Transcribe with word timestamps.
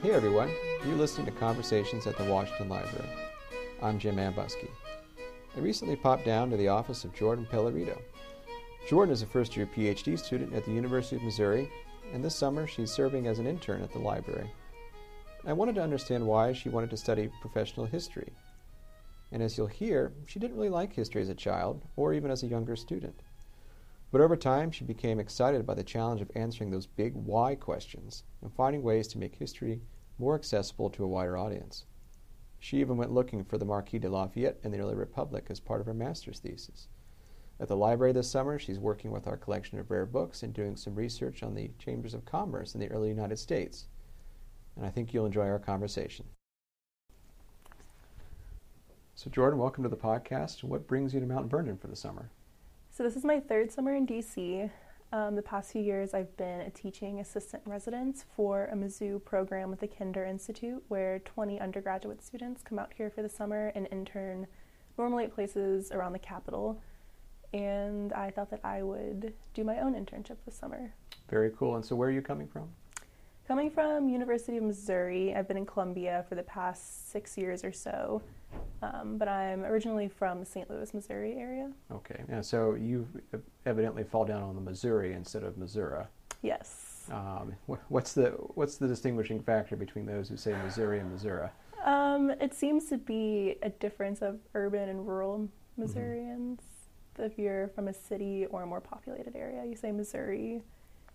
Hey 0.00 0.12
everyone, 0.12 0.48
you're 0.86 0.94
listening 0.94 1.26
to 1.26 1.32
Conversations 1.32 2.06
at 2.06 2.16
the 2.16 2.22
Washington 2.22 2.68
Library. 2.68 3.08
I'm 3.82 3.98
Jim 3.98 4.14
Ambuske. 4.20 4.70
I 5.56 5.58
recently 5.58 5.96
popped 5.96 6.24
down 6.24 6.50
to 6.50 6.56
the 6.56 6.68
office 6.68 7.02
of 7.02 7.12
Jordan 7.12 7.48
Pellerito. 7.50 8.00
Jordan 8.88 9.12
is 9.12 9.22
a 9.22 9.26
first 9.26 9.56
year 9.56 9.66
PhD 9.66 10.16
student 10.16 10.54
at 10.54 10.64
the 10.64 10.70
University 10.70 11.16
of 11.16 11.24
Missouri, 11.24 11.68
and 12.12 12.24
this 12.24 12.36
summer 12.36 12.64
she's 12.64 12.92
serving 12.92 13.26
as 13.26 13.40
an 13.40 13.48
intern 13.48 13.82
at 13.82 13.92
the 13.92 13.98
library. 13.98 14.48
I 15.44 15.52
wanted 15.52 15.74
to 15.74 15.82
understand 15.82 16.24
why 16.24 16.52
she 16.52 16.68
wanted 16.68 16.90
to 16.90 16.96
study 16.96 17.28
professional 17.40 17.84
history. 17.84 18.32
And 19.32 19.42
as 19.42 19.58
you'll 19.58 19.66
hear, 19.66 20.12
she 20.28 20.38
didn't 20.38 20.56
really 20.56 20.68
like 20.68 20.92
history 20.92 21.22
as 21.22 21.28
a 21.28 21.34
child 21.34 21.82
or 21.96 22.14
even 22.14 22.30
as 22.30 22.44
a 22.44 22.46
younger 22.46 22.76
student. 22.76 23.18
But 24.10 24.22
over 24.22 24.36
time, 24.36 24.70
she 24.70 24.84
became 24.84 25.20
excited 25.20 25.66
by 25.66 25.74
the 25.74 25.84
challenge 25.84 26.22
of 26.22 26.30
answering 26.34 26.70
those 26.70 26.86
big 26.86 27.14
why 27.14 27.54
questions 27.54 28.24
and 28.40 28.52
finding 28.52 28.82
ways 28.82 29.06
to 29.08 29.18
make 29.18 29.34
history 29.34 29.82
more 30.18 30.34
accessible 30.34 30.88
to 30.90 31.04
a 31.04 31.08
wider 31.08 31.36
audience. 31.36 31.84
She 32.58 32.80
even 32.80 32.96
went 32.96 33.12
looking 33.12 33.44
for 33.44 33.58
the 33.58 33.66
Marquis 33.66 33.98
de 33.98 34.08
Lafayette 34.08 34.60
in 34.64 34.72
the 34.72 34.80
early 34.80 34.94
Republic 34.94 35.46
as 35.50 35.60
part 35.60 35.80
of 35.80 35.86
her 35.86 35.94
master's 35.94 36.40
thesis. 36.40 36.88
At 37.60 37.68
the 37.68 37.76
library 37.76 38.12
this 38.12 38.30
summer, 38.30 38.58
she's 38.58 38.78
working 38.78 39.10
with 39.10 39.26
our 39.26 39.36
collection 39.36 39.78
of 39.78 39.90
rare 39.90 40.06
books 40.06 40.42
and 40.42 40.54
doing 40.54 40.76
some 40.76 40.94
research 40.94 41.42
on 41.42 41.54
the 41.54 41.70
chambers 41.78 42.14
of 42.14 42.24
commerce 42.24 42.74
in 42.74 42.80
the 42.80 42.90
early 42.90 43.08
United 43.08 43.38
States. 43.38 43.88
And 44.76 44.86
I 44.86 44.90
think 44.90 45.12
you'll 45.12 45.26
enjoy 45.26 45.46
our 45.46 45.58
conversation. 45.58 46.24
So, 49.16 49.28
Jordan, 49.28 49.58
welcome 49.58 49.82
to 49.82 49.90
the 49.90 49.96
podcast. 49.96 50.62
What 50.62 50.86
brings 50.86 51.12
you 51.12 51.20
to 51.20 51.26
Mount 51.26 51.50
Vernon 51.50 51.76
for 51.76 51.88
the 51.88 51.96
summer? 51.96 52.30
So, 52.98 53.04
this 53.04 53.14
is 53.14 53.24
my 53.24 53.38
third 53.38 53.70
summer 53.70 53.94
in 53.94 54.08
DC. 54.08 54.68
Um, 55.12 55.36
the 55.36 55.42
past 55.42 55.70
few 55.70 55.80
years, 55.80 56.14
I've 56.14 56.36
been 56.36 56.62
a 56.62 56.70
teaching 56.70 57.20
assistant 57.20 57.62
in 57.64 57.70
residence 57.70 58.24
for 58.34 58.64
a 58.72 58.74
Mizzou 58.74 59.24
program 59.24 59.70
with 59.70 59.78
the 59.78 59.86
Kinder 59.86 60.24
Institute, 60.24 60.82
where 60.88 61.20
20 61.20 61.60
undergraduate 61.60 62.24
students 62.24 62.60
come 62.60 62.76
out 62.76 62.92
here 62.96 63.08
for 63.08 63.22
the 63.22 63.28
summer 63.28 63.70
and 63.76 63.86
intern 63.92 64.48
normally 64.98 65.22
at 65.22 65.32
places 65.32 65.92
around 65.92 66.12
the 66.12 66.18
capital. 66.18 66.82
And 67.54 68.12
I 68.14 68.32
thought 68.32 68.50
that 68.50 68.64
I 68.64 68.82
would 68.82 69.32
do 69.54 69.62
my 69.62 69.78
own 69.78 69.94
internship 69.94 70.38
this 70.44 70.56
summer. 70.56 70.92
Very 71.30 71.52
cool. 71.56 71.76
And 71.76 71.84
so, 71.84 71.94
where 71.94 72.08
are 72.08 72.12
you 72.12 72.20
coming 72.20 72.48
from? 72.48 72.68
Coming 73.48 73.70
from 73.70 74.10
University 74.10 74.58
of 74.58 74.62
Missouri, 74.62 75.34
I've 75.34 75.48
been 75.48 75.56
in 75.56 75.64
Columbia 75.64 76.22
for 76.28 76.34
the 76.34 76.42
past 76.42 77.10
six 77.10 77.38
years 77.38 77.64
or 77.64 77.72
so, 77.72 78.20
um, 78.82 79.16
but 79.16 79.26
I'm 79.26 79.64
originally 79.64 80.06
from 80.06 80.40
the 80.40 80.44
St. 80.44 80.68
Louis, 80.68 80.92
Missouri 80.92 81.32
area. 81.38 81.72
Okay, 81.90 82.24
yeah, 82.28 82.42
so 82.42 82.74
you 82.74 83.08
evidently 83.64 84.04
fall 84.04 84.26
down 84.26 84.42
on 84.42 84.54
the 84.54 84.60
Missouri 84.60 85.14
instead 85.14 85.44
of 85.44 85.56
Missouri. 85.56 86.04
Yes. 86.42 87.08
Um, 87.10 87.54
what's 87.88 88.12
the 88.12 88.32
what's 88.52 88.76
the 88.76 88.86
distinguishing 88.86 89.40
factor 89.40 89.76
between 89.76 90.04
those 90.04 90.28
who 90.28 90.36
say 90.36 90.54
Missouri 90.62 90.98
and 91.00 91.10
Missouri? 91.10 91.48
Um, 91.86 92.28
it 92.42 92.52
seems 92.52 92.90
to 92.90 92.98
be 92.98 93.56
a 93.62 93.70
difference 93.70 94.20
of 94.20 94.40
urban 94.54 94.90
and 94.90 95.08
rural 95.08 95.48
Missourians. 95.78 96.60
Mm-hmm. 97.16 97.22
If 97.24 97.38
you're 97.38 97.68
from 97.68 97.88
a 97.88 97.94
city 97.94 98.44
or 98.44 98.64
a 98.64 98.66
more 98.66 98.82
populated 98.82 99.34
area, 99.34 99.64
you 99.64 99.74
say 99.74 99.90
Missouri 99.90 100.60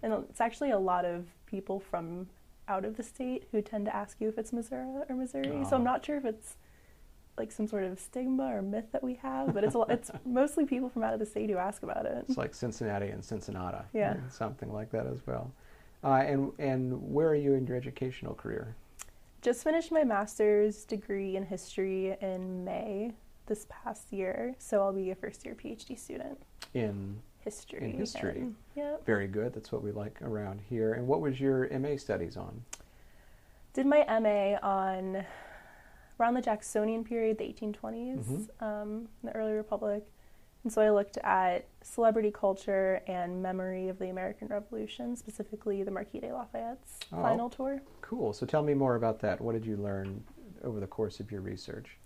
and 0.04 0.14
it's 0.30 0.42
actually 0.42 0.72
a 0.72 0.78
lot 0.78 1.06
of 1.06 1.26
people 1.54 1.80
from 1.80 2.28
out 2.68 2.84
of 2.84 2.98
the 2.98 3.04
state 3.04 3.44
who 3.52 3.62
tend 3.62 3.86
to 3.86 3.96
ask 3.96 4.20
you 4.20 4.28
if 4.28 4.40
it's 4.40 4.52
Missouri 4.52 4.88
or 5.08 5.16
Missouri. 5.16 5.52
Oh. 5.54 5.70
So 5.70 5.76
I'm 5.76 5.84
not 5.84 6.04
sure 6.04 6.18
if 6.18 6.26
it's 6.26 6.56
like 7.38 7.52
some 7.52 7.68
sort 7.68 7.84
of 7.84 8.00
stigma 8.00 8.46
or 8.56 8.64
myth 8.64 8.86
that 8.92 9.04
we 9.04 9.14
have, 9.16 9.54
but 9.54 9.64
it's 9.64 9.76
a, 9.76 9.82
it's 9.90 10.10
mostly 10.26 10.66
people 10.66 10.90
from 10.90 11.04
out 11.04 11.14
of 11.14 11.20
the 11.20 11.28
state 11.28 11.52
who 11.52 11.58
ask 11.58 11.84
about 11.84 12.08
it. 12.08 12.26
It's 12.28 12.38
like 12.38 12.56
Cincinnati 12.56 13.10
and 13.10 13.24
Cincinnati, 13.24 13.84
yeah, 13.94 14.16
something 14.30 14.74
like 14.74 14.90
that 14.92 15.06
as 15.06 15.20
well. 15.28 15.52
Uh, 16.04 16.24
and 16.32 16.52
and 16.58 17.14
where 17.14 17.28
are 17.28 17.36
you 17.36 17.54
in 17.54 17.68
your 17.68 17.78
educational 17.78 18.34
career? 18.34 18.76
Just 19.42 19.64
finished 19.64 19.92
my 19.92 20.04
master's 20.04 20.86
degree 20.86 21.36
in 21.36 21.46
history 21.46 22.18
in 22.20 22.66
May 22.66 23.14
this 23.46 23.68
past 23.70 24.12
year, 24.12 24.56
so 24.58 24.82
I'll 24.82 24.94
be 24.94 25.12
a 25.12 25.16
first 25.16 25.46
year 25.46 25.54
PhD 25.54 26.00
student 26.00 26.40
in 26.74 27.22
history. 27.44 27.84
In 27.84 27.98
history. 27.98 28.40
And, 28.40 28.56
yep. 28.76 29.06
Very 29.06 29.28
good. 29.28 29.54
That's 29.54 29.72
what 29.72 29.84
we 29.84 29.92
like 29.92 30.22
around 30.22 30.62
here. 30.70 30.94
And 30.94 31.08
what 31.08 31.22
was 31.22 31.40
your 31.40 31.70
MA 31.80 31.98
studies 31.98 32.38
on? 32.38 32.64
Did 33.74 33.86
my 33.86 34.06
MA 34.20 34.58
on 34.62 35.26
around 36.20 36.36
the 36.36 36.42
Jacksonian 36.42 37.04
period, 37.04 37.38
the 37.38 37.44
1820s, 37.44 38.26
mm-hmm. 38.26 38.64
um, 38.64 39.08
the 39.24 39.32
early 39.36 39.54
Republic. 39.54 40.06
And 40.64 40.72
so 40.72 40.82
I 40.82 40.92
looked 40.92 41.18
at 41.18 41.66
celebrity 41.82 42.32
culture 42.32 43.02
and 43.08 43.44
memory 43.44 43.90
of 43.90 44.00
the 44.00 44.10
American 44.10 44.48
Revolution, 44.48 45.18
specifically 45.18 45.84
the 45.84 45.92
Marquis 45.92 46.22
de 46.22 46.34
Lafayette's 46.34 47.00
oh, 47.12 47.22
final 47.22 47.50
tour. 47.50 47.82
Cool. 48.02 48.32
So 48.32 48.46
tell 48.46 48.64
me 48.64 48.74
more 48.74 48.96
about 48.96 49.20
that. 49.22 49.42
What 49.42 49.54
did 49.54 49.66
you 49.66 49.76
learn 49.76 50.24
over 50.64 50.80
the 50.80 50.88
course 50.88 51.20
of 51.20 51.32
your 51.32 51.42
research? 51.42 51.98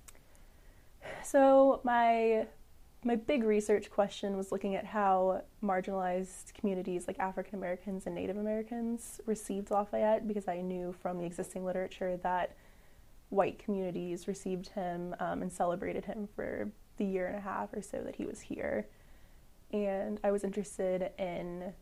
So 1.23 1.81
my 1.83 2.47
my 3.03 3.15
big 3.15 3.43
research 3.43 3.89
question 3.89 4.37
was 4.37 4.51
looking 4.51 4.75
at 4.75 4.85
how 4.85 5.43
marginalized 5.63 6.53
communities 6.53 7.07
like 7.07 7.19
African 7.19 7.55
Americans 7.55 8.05
and 8.05 8.15
Native 8.15 8.37
Americans 8.37 9.21
received 9.25 9.71
Lafayette 9.71 10.27
because 10.27 10.47
I 10.47 10.61
knew 10.61 10.93
from 11.01 11.17
the 11.19 11.25
existing 11.25 11.63
literature 11.63 12.17
that 12.17 12.55
white 13.29 13.59
communities 13.59 14.27
received 14.27 14.69
him 14.69 15.15
um, 15.19 15.41
and 15.41 15.51
celebrated 15.51 16.05
him 16.05 16.27
for 16.35 16.71
the 16.97 17.05
year 17.05 17.27
and 17.27 17.35
a 17.35 17.41
half 17.41 17.73
or 17.73 17.81
so 17.81 18.01
that 18.03 18.15
he 18.15 18.25
was 18.25 18.41
here. 18.41 18.87
And 19.71 20.19
I 20.23 20.31
was 20.31 20.43
interested 20.43 21.11
in 21.19 21.73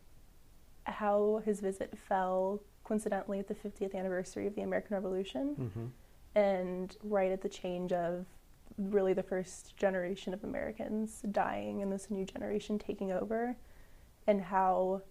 how 0.84 1.42
his 1.44 1.60
visit 1.60 1.96
fell 1.96 2.60
coincidentally 2.84 3.38
at 3.38 3.48
the 3.48 3.54
50th 3.54 3.94
anniversary 3.94 4.46
of 4.46 4.54
the 4.54 4.62
American 4.62 4.94
Revolution 4.94 5.56
mm-hmm. 5.58 6.38
and 6.38 6.96
right 7.02 7.32
at 7.32 7.42
the 7.42 7.48
change 7.48 7.92
of 7.92 8.26
really 8.78 9.12
the 9.12 9.22
first 9.22 9.76
generation 9.76 10.34
of 10.34 10.44
Americans 10.44 11.22
dying 11.30 11.82
and 11.82 11.92
this 11.92 12.10
new 12.10 12.24
generation 12.24 12.78
taking 12.78 13.12
over, 13.12 13.56
and 14.26 14.40
how 14.40 15.02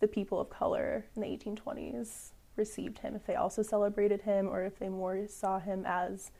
the 0.00 0.08
people 0.08 0.40
of 0.40 0.50
color 0.50 1.06
in 1.14 1.22
the 1.22 1.28
1820s 1.28 2.30
received 2.56 2.98
him, 2.98 3.14
if 3.14 3.26
they 3.26 3.34
also 3.34 3.62
celebrated 3.62 4.22
him 4.22 4.48
or 4.48 4.64
if 4.64 4.78
they 4.78 4.88
more 4.88 5.26
saw 5.28 5.58
him 5.58 5.84
as 5.86 6.30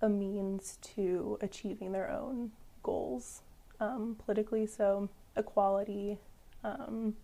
a 0.00 0.08
means 0.08 0.78
to 0.80 1.38
achieving 1.40 1.92
their 1.92 2.10
own 2.10 2.52
goals 2.82 3.42
um, 3.80 4.16
politically. 4.24 4.66
So, 4.66 5.08
equality, 5.36 6.18
um, 6.64 7.14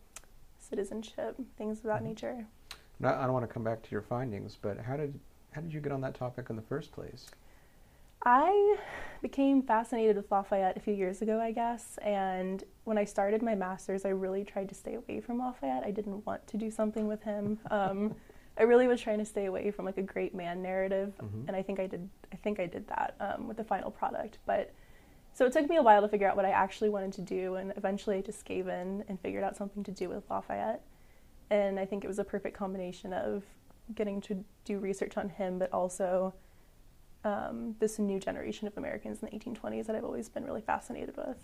citizenship, 0.59 1.37
things 1.57 1.79
of 1.79 1.85
that 1.85 1.97
mm-hmm. 1.97 2.09
nature. 2.09 2.47
I 3.03 3.25
don't 3.25 3.33
want 3.33 3.47
to 3.47 3.53
come 3.53 3.65
back 3.65 3.83
to 3.83 3.91
your 3.91 4.03
findings, 4.03 4.57
but 4.61 4.79
how 4.79 4.97
did 4.97 5.19
how 5.53 5.61
did 5.63 5.73
you 5.73 5.81
get 5.81 5.93
on 5.93 6.03
that 6.03 6.15
topic 6.15 6.47
in 6.51 6.57
the 6.57 6.63
first 6.63 6.93
place? 6.93 7.27
I 8.27 8.77
became 9.23 9.63
fascinated 9.63 10.17
with 10.17 10.31
Lafayette 10.33 10.77
a 10.77 10.81
few 10.81 10.93
years 10.93 11.23
ago, 11.23 11.41
I 11.41 11.53
guess. 11.53 11.97
And 12.03 12.65
when 12.83 12.99
I 12.99 13.05
started 13.05 13.41
my 13.41 13.55
master's, 13.55 14.05
I 14.05 14.09
really 14.09 14.43
tried 14.43 14.69
to 14.69 14.75
stay 14.75 14.95
away 14.95 15.21
from 15.21 15.39
Lafayette. 15.39 15.85
I 15.85 15.93
didn't 15.93 16.27
want 16.27 16.45
to 16.49 16.57
do 16.57 16.69
something 16.69 17.07
with 17.07 17.23
him. 17.23 17.61
Um, 17.71 18.17
I 18.59 18.65
really 18.65 18.89
was 18.89 19.01
trying 19.01 19.19
to 19.19 19.25
stay 19.25 19.47
away 19.47 19.71
from 19.71 19.85
like 19.85 19.97
a 19.99 20.03
great 20.03 20.35
man 20.35 20.61
narrative, 20.61 21.13
mm-hmm. 21.23 21.47
and 21.47 21.57
I 21.57 21.63
think 21.63 21.79
I 21.79 21.87
did. 21.87 22.09
I 22.33 22.37
think 22.37 22.59
I 22.59 22.67
did 22.67 22.89
that 22.89 23.15
um, 23.21 23.47
with 23.47 23.59
the 23.59 23.65
final 23.65 23.91
product. 23.91 24.39
But 24.45 24.73
so 25.33 25.45
it 25.45 25.53
took 25.53 25.69
me 25.69 25.77
a 25.77 25.83
while 25.83 26.03
to 26.03 26.09
figure 26.09 26.29
out 26.29 26.37
what 26.37 26.47
I 26.47 26.51
actually 26.51 26.89
wanted 26.89 27.13
to 27.13 27.21
do, 27.21 27.55
and 27.57 27.73
eventually 27.77 28.17
I 28.17 28.23
just 28.23 28.45
gave 28.45 28.67
in 28.67 29.05
and 29.09 29.21
figured 29.21 29.45
out 29.45 29.57
something 29.57 29.85
to 29.85 29.93
do 29.93 30.09
with 30.09 30.25
Lafayette. 30.29 30.83
And 31.51 31.79
I 31.79 31.85
think 31.85 32.03
it 32.03 32.09
was 32.09 32.19
a 32.19 32.25
perfect 32.25 32.57
combination 32.57 33.13
of 33.13 33.45
getting 33.95 34.21
to 34.23 34.45
do 34.65 34.79
research 34.79 35.17
on 35.17 35.29
him, 35.29 35.59
but 35.61 35.73
also 35.73 36.35
um, 37.27 37.75
this 37.81 37.99
new 37.99 38.21
generation 38.21 38.69
of 38.69 38.79
Americans 38.79 39.21
in 39.21 39.29
the 39.29 39.37
1820s 39.37 39.87
that 39.87 39.97
I've 39.97 40.05
always 40.05 40.29
been 40.29 40.45
really 40.45 40.61
fascinated 40.61 41.17
with. 41.17 41.37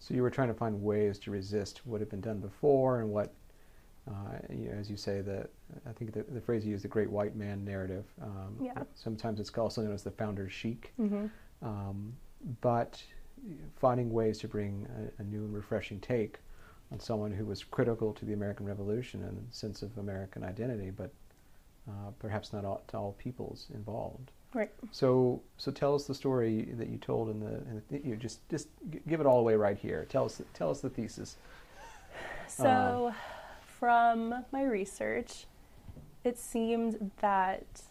So 0.00 0.14
you 0.14 0.22
were 0.22 0.30
trying 0.30 0.48
to 0.48 0.54
find 0.54 0.82
ways 0.82 1.18
to 1.20 1.30
resist 1.30 1.82
what 1.86 2.00
had 2.00 2.10
been 2.10 2.20
done 2.20 2.38
before 2.38 3.00
and 3.00 3.10
what, 3.10 3.32
uh, 4.08 4.38
you 4.48 4.70
know, 4.70 4.76
as 4.78 4.90
you 4.90 4.96
say, 4.96 5.20
the 5.20 5.48
I 5.88 5.92
think 5.92 6.12
the, 6.12 6.24
the, 6.24 6.40
phrase 6.40 6.64
you 6.64 6.72
use, 6.72 6.82
the 6.82 6.88
great 6.88 7.08
white 7.08 7.36
man 7.36 7.64
narrative. 7.64 8.04
Um, 8.20 8.56
yeah. 8.60 8.82
Sometimes 8.94 9.38
it's 9.38 9.50
also 9.56 9.82
known 9.82 9.94
as 9.94 10.02
the 10.02 10.10
founder's 10.10 10.52
chic. 10.52 10.92
Mm-hmm. 10.98 11.26
Um, 11.62 12.12
but 12.60 13.00
finding 13.76 14.10
ways 14.10 14.38
to 14.38 14.48
bring 14.48 14.86
a, 15.18 15.22
a, 15.22 15.24
new 15.24 15.44
and 15.44 15.54
refreshing 15.54 16.00
take 16.00 16.38
on 16.92 16.98
someone 16.98 17.30
who 17.30 17.44
was 17.44 17.62
critical 17.62 18.12
to 18.14 18.24
the 18.24 18.32
American 18.32 18.66
Revolution 18.66 19.22
and 19.22 19.46
sense 19.50 19.82
of 19.82 19.96
American 19.98 20.42
identity, 20.42 20.90
but 20.90 21.12
uh, 21.88 22.10
perhaps 22.18 22.52
not 22.52 22.64
all, 22.64 22.82
to 22.88 22.96
all 22.96 23.12
peoples 23.18 23.68
involved. 23.74 24.30
Right. 24.52 24.70
So, 24.90 25.42
so 25.58 25.70
tell 25.70 25.94
us 25.94 26.04
the 26.04 26.14
story 26.14 26.70
that 26.76 26.88
you 26.88 26.98
told 26.98 27.30
in 27.30 27.38
the, 27.38 27.54
in 27.54 27.82
the 27.88 28.08
you 28.08 28.16
just 28.16 28.46
just 28.48 28.68
give 29.06 29.20
it 29.20 29.26
all 29.26 29.38
away 29.38 29.54
right 29.54 29.78
here. 29.78 30.06
Tell 30.08 30.24
us 30.24 30.42
tell 30.54 30.70
us 30.70 30.80
the 30.80 30.90
thesis. 30.90 31.36
So, 32.48 33.12
uh, 33.12 33.12
from 33.78 34.44
my 34.50 34.64
research, 34.64 35.46
it 36.24 36.36
seemed 36.36 37.12
that 37.20 37.82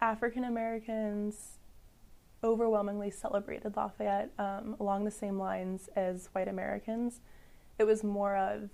African 0.00 0.44
Americans 0.44 1.58
overwhelmingly 2.42 3.10
celebrated 3.10 3.76
Lafayette 3.76 4.30
um, 4.38 4.76
along 4.80 5.04
the 5.04 5.10
same 5.10 5.38
lines 5.38 5.88
as 5.96 6.28
white 6.32 6.48
Americans. 6.48 7.20
It 7.78 7.84
was 7.84 8.02
more 8.02 8.36
of 8.36 8.70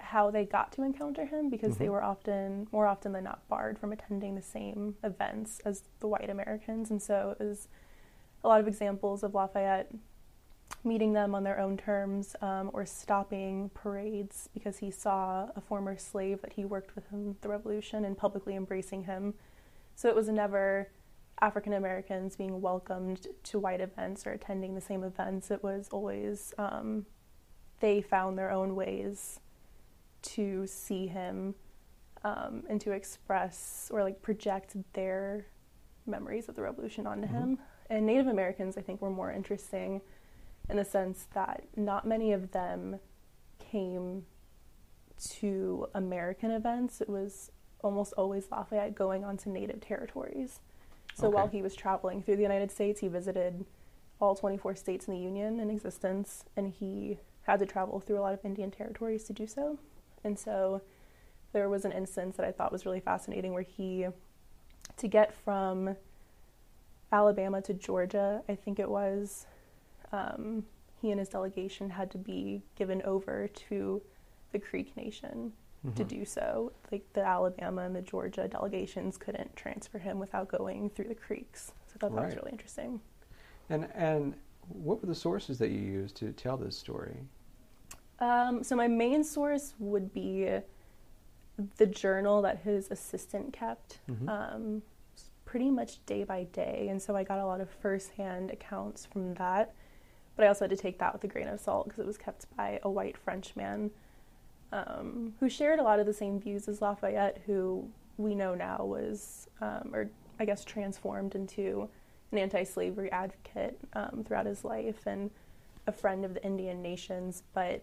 how 0.00 0.30
they 0.30 0.44
got 0.44 0.72
to 0.72 0.82
encounter 0.82 1.26
him 1.26 1.48
because 1.50 1.76
they 1.78 1.86
Mhm. 1.86 1.92
were 1.92 2.02
often 2.04 2.68
more 2.72 2.86
often 2.86 3.12
than 3.12 3.24
not 3.24 3.46
barred 3.48 3.78
from 3.78 3.92
attending 3.92 4.34
the 4.34 4.42
same 4.42 4.96
events 5.04 5.60
as 5.60 5.82
the 6.00 6.08
white 6.08 6.30
Americans 6.30 6.90
and 6.90 7.00
so 7.02 7.36
it 7.38 7.44
was 7.44 7.68
a 8.42 8.48
lot 8.48 8.60
of 8.60 8.66
examples 8.68 9.22
of 9.22 9.34
Lafayette 9.34 9.92
meeting 10.84 11.12
them 11.12 11.34
on 11.34 11.44
their 11.44 11.58
own 11.58 11.76
terms 11.76 12.34
um, 12.40 12.70
or 12.72 12.86
stopping 12.86 13.70
parades 13.74 14.48
because 14.54 14.78
he 14.78 14.90
saw 14.90 15.48
a 15.54 15.60
former 15.60 15.96
slave 15.96 16.40
that 16.40 16.54
he 16.54 16.64
worked 16.64 16.94
with 16.94 17.04
in 17.12 17.36
the 17.42 17.48
revolution 17.48 18.04
and 18.04 18.16
publicly 18.16 18.54
embracing 18.56 19.04
him. 19.04 19.34
So 19.94 20.08
it 20.08 20.14
was 20.14 20.28
never 20.28 20.88
African 21.42 21.72
Americans 21.74 22.36
being 22.36 22.60
welcomed 22.62 23.26
to 23.44 23.58
white 23.58 23.80
events 23.80 24.26
or 24.26 24.30
attending 24.32 24.74
the 24.74 24.80
same 24.80 25.02
events. 25.04 25.50
It 25.50 25.62
was 25.62 25.88
always 25.90 26.54
um, 26.56 27.04
they 27.80 28.00
found 28.00 28.38
their 28.38 28.50
own 28.50 28.74
ways 28.74 29.40
to 30.22 30.66
see 30.66 31.06
him 31.06 31.54
um, 32.24 32.64
and 32.68 32.80
to 32.82 32.92
express 32.92 33.90
or 33.92 34.02
like 34.02 34.20
project 34.22 34.76
their 34.92 35.46
memories 36.06 36.48
of 36.48 36.56
the 36.56 36.62
revolution 36.62 37.06
onto 37.06 37.26
Mhm. 37.26 37.30
him. 37.30 37.58
And 37.88 38.06
Native 38.06 38.26
Americans, 38.26 38.76
I 38.76 38.82
think, 38.82 39.00
were 39.00 39.10
more 39.10 39.32
interesting 39.32 40.02
in 40.68 40.76
the 40.76 40.84
sense 40.84 41.26
that 41.34 41.64
not 41.76 42.06
many 42.06 42.32
of 42.32 42.52
them 42.52 43.00
came 43.58 44.26
to 45.18 45.88
American 45.94 46.50
events. 46.50 47.00
It 47.00 47.08
was 47.08 47.50
almost 47.82 48.12
always 48.14 48.50
Lafayette 48.50 48.94
going 48.94 49.24
onto 49.24 49.50
Native 49.50 49.80
territories. 49.80 50.60
So 51.14 51.28
Okay. 51.28 51.34
while 51.34 51.48
he 51.48 51.62
was 51.62 51.74
traveling 51.74 52.22
through 52.22 52.36
the 52.36 52.42
United 52.42 52.70
States, 52.70 53.00
he 53.00 53.08
visited 53.08 53.64
all 54.20 54.34
24 54.36 54.76
states 54.76 55.08
in 55.08 55.14
the 55.14 55.20
Union 55.20 55.58
in 55.60 55.70
existence, 55.70 56.44
and 56.56 56.68
he 56.68 57.18
had 57.42 57.58
to 57.58 57.66
travel 57.66 58.00
through 58.00 58.18
a 58.18 58.20
lot 58.22 58.34
of 58.34 58.44
Indian 58.44 58.70
territories 58.70 59.24
to 59.24 59.32
do 59.32 59.46
so. 59.46 59.78
And 60.24 60.38
so 60.38 60.82
there 61.52 61.68
was 61.68 61.84
an 61.84 61.92
instance 61.92 62.36
that 62.36 62.46
I 62.46 62.52
thought 62.52 62.72
was 62.72 62.86
really 62.86 63.00
fascinating 63.00 63.52
where 63.52 63.62
he, 63.62 64.06
to 64.96 65.08
get 65.08 65.32
from 65.34 65.96
Alabama 67.12 67.60
to 67.62 67.74
Georgia, 67.74 68.42
I 68.48 68.54
think 68.54 68.78
it 68.78 68.88
was, 68.88 69.46
um, 70.12 70.64
he 71.00 71.10
and 71.10 71.18
his 71.18 71.28
delegation 71.28 71.90
had 71.90 72.10
to 72.12 72.18
be 72.18 72.62
given 72.76 73.02
over 73.02 73.48
to 73.48 74.02
the 74.52 74.58
Creek 74.58 74.96
Nation 74.96 75.52
to 75.96 76.04
Mhm. 76.04 76.08
do 76.08 76.24
so. 76.26 76.72
Like 76.92 77.10
the 77.14 77.22
Alabama 77.24 77.82
and 77.82 77.96
the 77.96 78.02
Georgia 78.02 78.46
delegations 78.46 79.16
couldn't 79.16 79.56
transfer 79.56 79.98
him 79.98 80.18
without 80.18 80.48
going 80.48 80.90
through 80.90 81.08
the 81.08 81.14
Creeks. 81.14 81.72
So 81.86 81.94
I 81.94 81.98
thought 81.98 82.14
that 82.14 82.24
was 82.26 82.36
really 82.36 82.52
interesting. 82.52 83.00
And 83.70 83.90
and 83.94 84.34
what 84.68 85.00
were 85.00 85.06
the 85.06 85.14
sources 85.14 85.58
that 85.58 85.70
you 85.70 85.80
used 85.80 86.16
to 86.16 86.32
tell 86.32 86.56
this 86.58 86.76
story? 86.76 87.16
Um, 88.20 88.62
so 88.62 88.76
my 88.76 88.88
main 88.88 89.24
source 89.24 89.74
would 89.78 90.12
be 90.12 90.48
the 91.76 91.86
journal 91.86 92.42
that 92.42 92.58
his 92.60 92.90
assistant 92.90 93.52
kept, 93.52 93.98
Mhm. 94.08 94.28
um, 94.28 94.82
pretty 95.44 95.70
much 95.70 96.04
day 96.06 96.24
by 96.24 96.44
day, 96.44 96.88
and 96.88 97.00
so 97.02 97.16
I 97.16 97.24
got 97.24 97.38
a 97.38 97.46
lot 97.46 97.60
of 97.60 97.68
firsthand 97.68 98.50
accounts 98.50 99.04
from 99.06 99.34
that. 99.34 99.72
But 100.36 100.44
I 100.44 100.48
also 100.48 100.64
had 100.64 100.70
to 100.70 100.76
take 100.76 100.98
that 100.98 101.12
with 101.12 101.24
a 101.24 101.28
grain 101.28 101.48
of 101.48 101.60
salt 101.60 101.86
because 101.86 101.98
it 101.98 102.06
was 102.06 102.16
kept 102.16 102.54
by 102.56 102.78
a 102.82 102.90
white 102.90 103.16
Frenchman 103.16 103.90
um, 104.72 105.34
who 105.40 105.48
shared 105.48 105.80
a 105.80 105.82
lot 105.82 105.98
of 105.98 106.06
the 106.06 106.14
same 106.14 106.38
views 106.38 106.68
as 106.68 106.80
Lafayette, 106.80 107.38
who 107.46 107.90
we 108.18 108.36
know 108.36 108.54
now 108.54 108.84
was, 108.84 109.48
um, 109.60 109.90
or 109.92 110.08
I 110.38 110.44
guess, 110.44 110.64
transformed 110.64 111.34
into 111.34 111.88
an 112.30 112.38
anti-slavery 112.38 113.10
advocate 113.10 113.76
um, 113.94 114.22
throughout 114.24 114.46
his 114.46 114.64
life 114.64 115.04
and 115.06 115.30
a 115.88 115.92
friend 115.92 116.24
of 116.24 116.34
the 116.34 116.44
Indian 116.44 116.80
nations. 116.82 117.42
But 117.52 117.82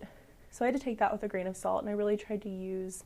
so 0.58 0.66
I 0.66 0.70
had 0.70 0.76
to 0.76 0.82
take 0.82 0.98
that 0.98 1.12
with 1.12 1.22
a 1.22 1.28
grain 1.28 1.46
of 1.46 1.56
salt, 1.56 1.82
and 1.82 1.90
I 1.90 1.94
really 1.94 2.18
tried 2.18 2.42
to 2.42 2.50
use 2.50 3.04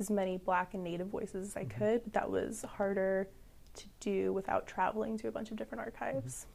as 0.00 0.10
many 0.10 0.36
Black 0.36 0.74
and 0.74 0.82
Native 0.82 1.06
voices 1.06 1.46
as 1.50 1.56
I 1.56 1.64
Mhm. 1.64 1.70
could. 1.70 2.02
But 2.02 2.12
that 2.14 2.28
was 2.28 2.62
harder 2.62 3.28
to 3.74 3.86
do 4.00 4.32
without 4.32 4.66
traveling 4.66 5.16
to 5.18 5.28
a 5.28 5.30
bunch 5.30 5.52
of 5.52 5.56
different 5.56 5.82
archives. 5.82 6.48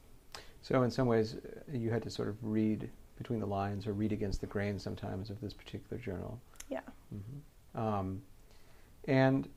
So 0.60 0.82
in 0.82 0.90
some 0.90 1.06
ways, 1.08 1.36
uh, 1.36 1.62
you 1.72 1.90
had 1.90 2.02
to 2.02 2.10
sort 2.10 2.28
of 2.28 2.36
read 2.44 2.90
between 3.16 3.40
the 3.40 3.46
lines 3.46 3.86
or 3.86 3.94
read 3.94 4.12
against 4.12 4.42
the 4.42 4.46
grain 4.46 4.78
sometimes 4.78 5.30
of 5.30 5.40
this 5.40 5.54
particular 5.54 5.96
journal. 5.96 6.38
Yeah. 6.68 6.82
hmm 7.08 7.78
Um, 7.78 8.22
and 9.04 9.48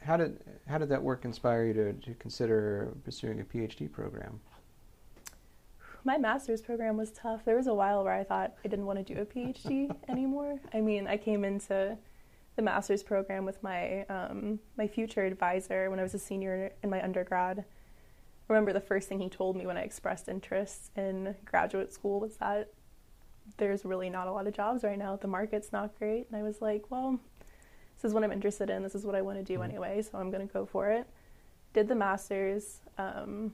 how 0.00 0.16
did 0.16 0.42
how 0.66 0.78
did 0.78 0.88
that 0.88 1.02
work 1.02 1.26
inspire 1.26 1.64
you 1.66 1.72
to, 1.74 1.92
to 1.92 2.14
consider 2.14 2.94
pursuing 3.04 3.40
a 3.40 3.44
PhD 3.44 3.86
program? 3.92 4.40
My 6.06 6.18
master's 6.18 6.62
program 6.62 6.96
was 6.96 7.10
tough. 7.10 7.44
There 7.44 7.56
was 7.56 7.66
a 7.66 7.74
while 7.74 8.04
where 8.04 8.12
I 8.14 8.22
thought 8.22 8.54
I 8.64 8.68
didn't 8.68 8.86
want 8.86 9.04
to 9.04 9.14
do 9.14 9.20
a 9.20 9.24
PhD 9.26 9.92
anymore. 10.08 10.60
I 10.72 10.80
mean, 10.80 11.08
I 11.08 11.16
came 11.16 11.44
into 11.44 11.98
the 12.54 12.62
master's 12.62 13.02
program 13.02 13.44
with 13.44 13.60
my 13.60 14.04
um, 14.04 14.60
my 14.78 14.86
future 14.86 15.24
advisor 15.24 15.90
when 15.90 15.98
I 15.98 16.04
was 16.04 16.14
a 16.14 16.18
senior 16.20 16.70
in 16.84 16.90
my 16.90 17.02
undergrad. 17.02 17.58
I 17.58 18.52
remember 18.52 18.72
the 18.72 18.80
first 18.80 19.08
thing 19.08 19.18
he 19.18 19.28
told 19.28 19.56
me 19.56 19.66
when 19.66 19.76
I 19.76 19.80
expressed 19.80 20.28
interest 20.28 20.92
in 20.96 21.34
graduate 21.44 21.92
school 21.92 22.20
was 22.20 22.36
that 22.36 22.72
there's 23.56 23.84
really 23.84 24.08
not 24.08 24.28
a 24.28 24.32
lot 24.32 24.46
of 24.46 24.54
jobs 24.54 24.84
right 24.84 24.96
now. 24.96 25.16
The 25.16 25.26
market's 25.26 25.72
not 25.72 25.98
great, 25.98 26.28
and 26.28 26.36
I 26.38 26.44
was 26.44 26.62
like, 26.62 26.84
well, 26.88 27.18
this 27.96 28.04
is 28.04 28.14
what 28.14 28.22
I'm 28.22 28.30
interested 28.30 28.70
in. 28.70 28.84
This 28.84 28.94
is 28.94 29.04
what 29.04 29.16
I 29.16 29.22
want 29.22 29.38
to 29.38 29.42
do 29.44 29.58
Mhm. 29.58 29.64
anyway, 29.64 30.02
so 30.02 30.18
I'm 30.18 30.30
going 30.30 30.46
to 30.46 30.52
go 30.52 30.66
for 30.66 30.88
it. 30.88 31.04
Did 31.72 31.88
the 31.88 31.96
master's. 31.96 32.80
Um, 32.96 33.52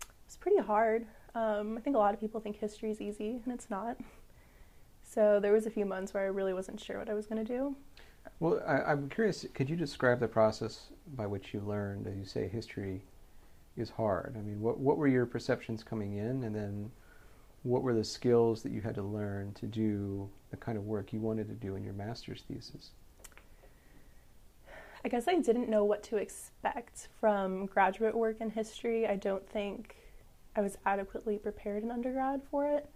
it 0.00 0.08
was 0.26 0.36
pretty 0.36 0.58
hard. 0.58 1.06
Um, 1.34 1.78
I 1.78 1.80
think 1.80 1.96
a 1.96 1.98
lot 1.98 2.12
of 2.14 2.20
people 2.20 2.40
think 2.40 2.56
history 2.58 2.90
is 2.90 3.00
easy, 3.00 3.40
and 3.44 3.52
it's 3.52 3.70
not. 3.70 3.96
So 5.02 5.40
there 5.40 5.52
was 5.52 5.66
a 5.66 5.70
few 5.70 5.84
months 5.84 6.14
where 6.14 6.22
I 6.22 6.26
really 6.26 6.54
wasn't 6.54 6.80
sure 6.80 6.98
what 6.98 7.08
I 7.08 7.14
was 7.14 7.26
going 7.26 7.44
to 7.44 7.52
do. 7.52 7.76
Well, 8.40 8.62
I, 8.66 8.82
I'm 8.82 9.08
curious. 9.08 9.46
Could 9.54 9.68
you 9.68 9.76
describe 9.76 10.20
the 10.20 10.28
process 10.28 10.88
by 11.16 11.26
which 11.26 11.52
you 11.52 11.60
learned, 11.60 12.06
as 12.06 12.16
you 12.16 12.24
say, 12.24 12.48
history 12.48 13.02
is 13.76 13.90
hard? 13.90 14.36
I 14.38 14.42
mean, 14.42 14.60
what 14.60 14.78
what 14.78 14.96
were 14.96 15.08
your 15.08 15.26
perceptions 15.26 15.82
coming 15.82 16.16
in, 16.16 16.44
and 16.44 16.54
then 16.54 16.90
what 17.62 17.82
were 17.82 17.94
the 17.94 18.04
skills 18.04 18.62
that 18.62 18.72
you 18.72 18.80
had 18.80 18.94
to 18.96 19.02
learn 19.02 19.52
to 19.54 19.66
do 19.66 20.28
the 20.50 20.56
kind 20.56 20.76
of 20.76 20.84
work 20.84 21.12
you 21.12 21.20
wanted 21.20 21.48
to 21.48 21.54
do 21.54 21.76
in 21.76 21.84
your 21.84 21.94
master's 21.94 22.42
thesis? 22.42 22.90
I 25.04 25.08
guess 25.08 25.26
I 25.26 25.38
didn't 25.38 25.68
know 25.68 25.84
what 25.84 26.02
to 26.04 26.16
expect 26.16 27.08
from 27.18 27.66
graduate 27.66 28.14
work 28.14 28.40
in 28.40 28.50
history. 28.50 29.06
I 29.06 29.16
don't 29.16 29.48
think 29.48 29.96
I 30.56 30.60
was 30.60 30.76
adequately 30.84 31.38
prepared 31.38 31.82
in 31.82 31.90
undergrad 31.90 32.42
for 32.50 32.66
it. 32.68 32.88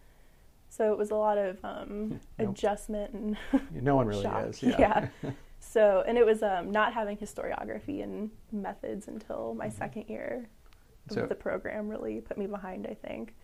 So 0.68 0.92
it 0.92 0.98
was 0.98 1.10
a 1.10 1.14
lot 1.14 1.38
of 1.38 1.58
um, 1.64 2.20
Nope. 2.38 2.50
adjustment 2.50 3.14
and 3.14 3.36
No 3.72 3.96
one 3.96 4.06
really 4.06 4.22
Shock. 4.22 4.46
is. 4.48 4.62
Yeah. 4.62 5.08
so 5.60 6.04
and 6.06 6.18
it 6.18 6.26
was 6.26 6.42
um, 6.42 6.70
not 6.70 6.92
having 6.92 7.16
historiography 7.16 8.02
and 8.02 8.30
methods 8.52 9.08
until 9.08 9.54
my 9.54 9.68
Mhm. 9.68 9.72
second 9.72 10.04
year 10.08 10.48
of 11.08 11.12
So- 11.14 11.26
the 11.26 11.34
program 11.34 11.88
really 11.88 12.20
put 12.20 12.36
me 12.36 12.46
behind. 12.46 12.86
I 12.86 12.94
think, 12.94 13.34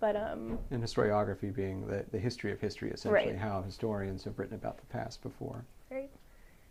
but 0.00 0.16
um, 0.16 0.58
and 0.70 0.82
historiography 0.82 1.54
being 1.54 1.86
the, 1.86 2.04
the 2.10 2.18
history 2.18 2.52
of 2.52 2.60
history, 2.60 2.90
essentially, 2.90 3.30
Right. 3.32 3.38
how 3.38 3.62
historians 3.62 4.24
have 4.24 4.38
written 4.38 4.54
about 4.56 4.76
the 4.78 4.86
past 4.86 5.22
before. 5.22 5.64
Right. 5.90 6.10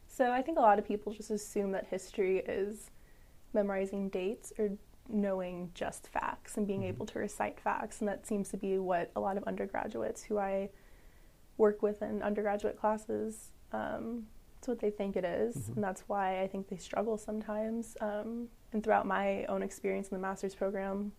So 0.08 0.32
I 0.32 0.44
think 0.44 0.60
a 0.60 0.62
lot 0.62 0.77
of 0.77 0.86
people 0.86 1.12
just 1.12 1.32
assume 1.32 1.72
that 1.72 1.88
history 1.88 2.39
is 2.39 2.91
memorizing 3.53 4.10
dates 4.10 4.53
or 4.60 4.70
knowing 5.10 5.72
just 5.74 6.07
facts 6.07 6.57
and 6.57 6.65
being 6.65 6.81
Mhm. 6.81 6.88
able 6.88 7.05
to 7.07 7.19
recite 7.19 7.60
facts. 7.60 8.00
And 8.00 8.07
that 8.07 8.25
seems 8.25 8.50
to 8.50 8.57
be 8.57 8.77
what 8.77 9.12
a 9.15 9.19
lot 9.19 9.38
of 9.38 9.43
undergraduates 9.43 10.24
who 10.24 10.38
I 10.38 10.69
work 11.57 11.81
with 11.81 12.01
in 12.01 12.22
undergraduate 12.24 12.77
classes, 12.77 13.51
um, 13.72 14.27
it's 14.57 14.67
what 14.67 14.79
they 14.79 14.89
think 14.89 15.15
it 15.15 15.25
is. 15.25 15.55
Mhm. 15.69 15.75
And 15.75 15.83
that's 15.83 16.07
why 16.07 16.41
I 16.41 16.48
think 16.48 16.67
they 16.69 16.77
struggle 16.77 17.17
sometimes. 17.17 17.98
Um, 18.00 18.50
and 18.72 18.83
throughout 18.83 19.05
my 19.05 19.45
own 19.45 19.62
experience 19.62 20.10
in 20.10 20.15
the 20.15 20.22
master's 20.22 20.55
program, 20.55 21.12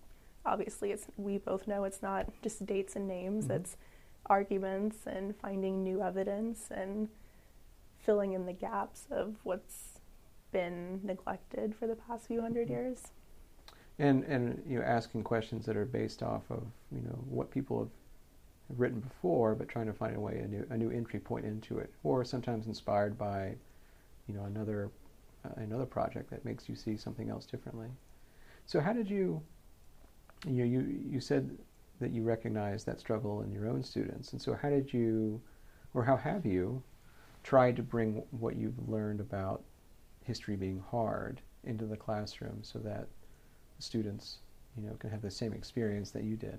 obviously 0.46 0.90
it's 0.92 1.06
we 1.16 1.38
both 1.38 1.66
know 1.68 1.84
it's 1.84 2.02
not 2.02 2.26
just 2.42 2.64
dates 2.66 2.96
and 2.96 3.06
names, 3.06 3.46
Mhm. 3.48 3.56
it's 3.56 3.76
arguments 4.26 5.06
and 5.06 5.36
finding 5.36 5.82
new 5.84 6.02
evidence 6.02 6.70
and 6.70 7.10
filling 7.98 8.32
in 8.32 8.46
the 8.46 8.52
gaps 8.52 9.06
of 9.10 9.36
what's 9.44 10.00
been 10.50 11.00
neglected 11.04 11.74
for 11.74 11.86
the 11.86 11.96
past 11.96 12.26
few 12.26 12.38
100 12.40 12.68
Mhm. 12.68 12.70
years. 12.70 13.12
And 13.98 14.24
and 14.24 14.62
you 14.68 14.78
know, 14.78 14.84
asking 14.84 15.22
questions 15.22 15.66
that 15.66 15.76
are 15.76 15.84
based 15.84 16.22
off 16.22 16.42
of 16.50 16.64
you 16.90 17.00
know 17.02 17.18
what 17.28 17.50
people 17.50 17.78
have, 17.80 17.90
written 18.68 19.00
before, 19.00 19.54
but 19.54 19.68
trying 19.68 19.86
to 19.86 19.92
find 19.92 20.16
a 20.16 20.20
way 20.20 20.38
a 20.38 20.48
new 20.48 20.66
a 20.70 20.76
new 20.76 20.90
entry 20.90 21.20
point 21.20 21.44
into 21.44 21.78
it, 21.78 21.92
or 22.02 22.24
sometimes 22.24 22.66
inspired 22.66 23.18
by, 23.18 23.54
you 24.26 24.34
know, 24.34 24.44
another 24.44 24.90
uh, 25.44 25.50
another 25.56 25.86
project 25.86 26.30
that 26.30 26.44
makes 26.44 26.68
you 26.68 26.74
see 26.74 26.96
something 26.96 27.28
else 27.28 27.46
differently. 27.46 27.88
So 28.66 28.80
how 28.80 28.92
did 28.92 29.10
you, 29.10 29.42
you 30.46 30.64
know, 30.64 30.64
you 30.64 30.80
you 31.10 31.20
said 31.20 31.56
that 32.00 32.10
you 32.10 32.22
recognized 32.22 32.86
that 32.86 32.98
struggle 32.98 33.42
in 33.42 33.52
your 33.52 33.68
own 33.68 33.82
students, 33.82 34.32
and 34.32 34.40
so 34.40 34.54
how 34.54 34.70
did 34.70 34.92
you, 34.92 35.40
or 35.92 36.04
how 36.04 36.16
have 36.16 36.44
you, 36.44 36.82
tried 37.42 37.76
to 37.76 37.82
bring 37.82 38.22
what 38.30 38.56
you've 38.56 38.88
learned 38.88 39.20
about 39.20 39.62
history 40.24 40.56
being 40.56 40.82
hard 40.90 41.40
into 41.64 41.84
the 41.84 41.96
classroom 41.96 42.58
so 42.62 42.78
that 42.78 43.06
students, 43.78 44.38
you 44.76 44.86
know, 44.86 44.94
can 44.98 45.10
have 45.10 45.22
the 45.22 45.30
same 45.30 45.52
experience 45.52 46.10
that 46.12 46.24
you 46.24 46.36
did. 46.36 46.58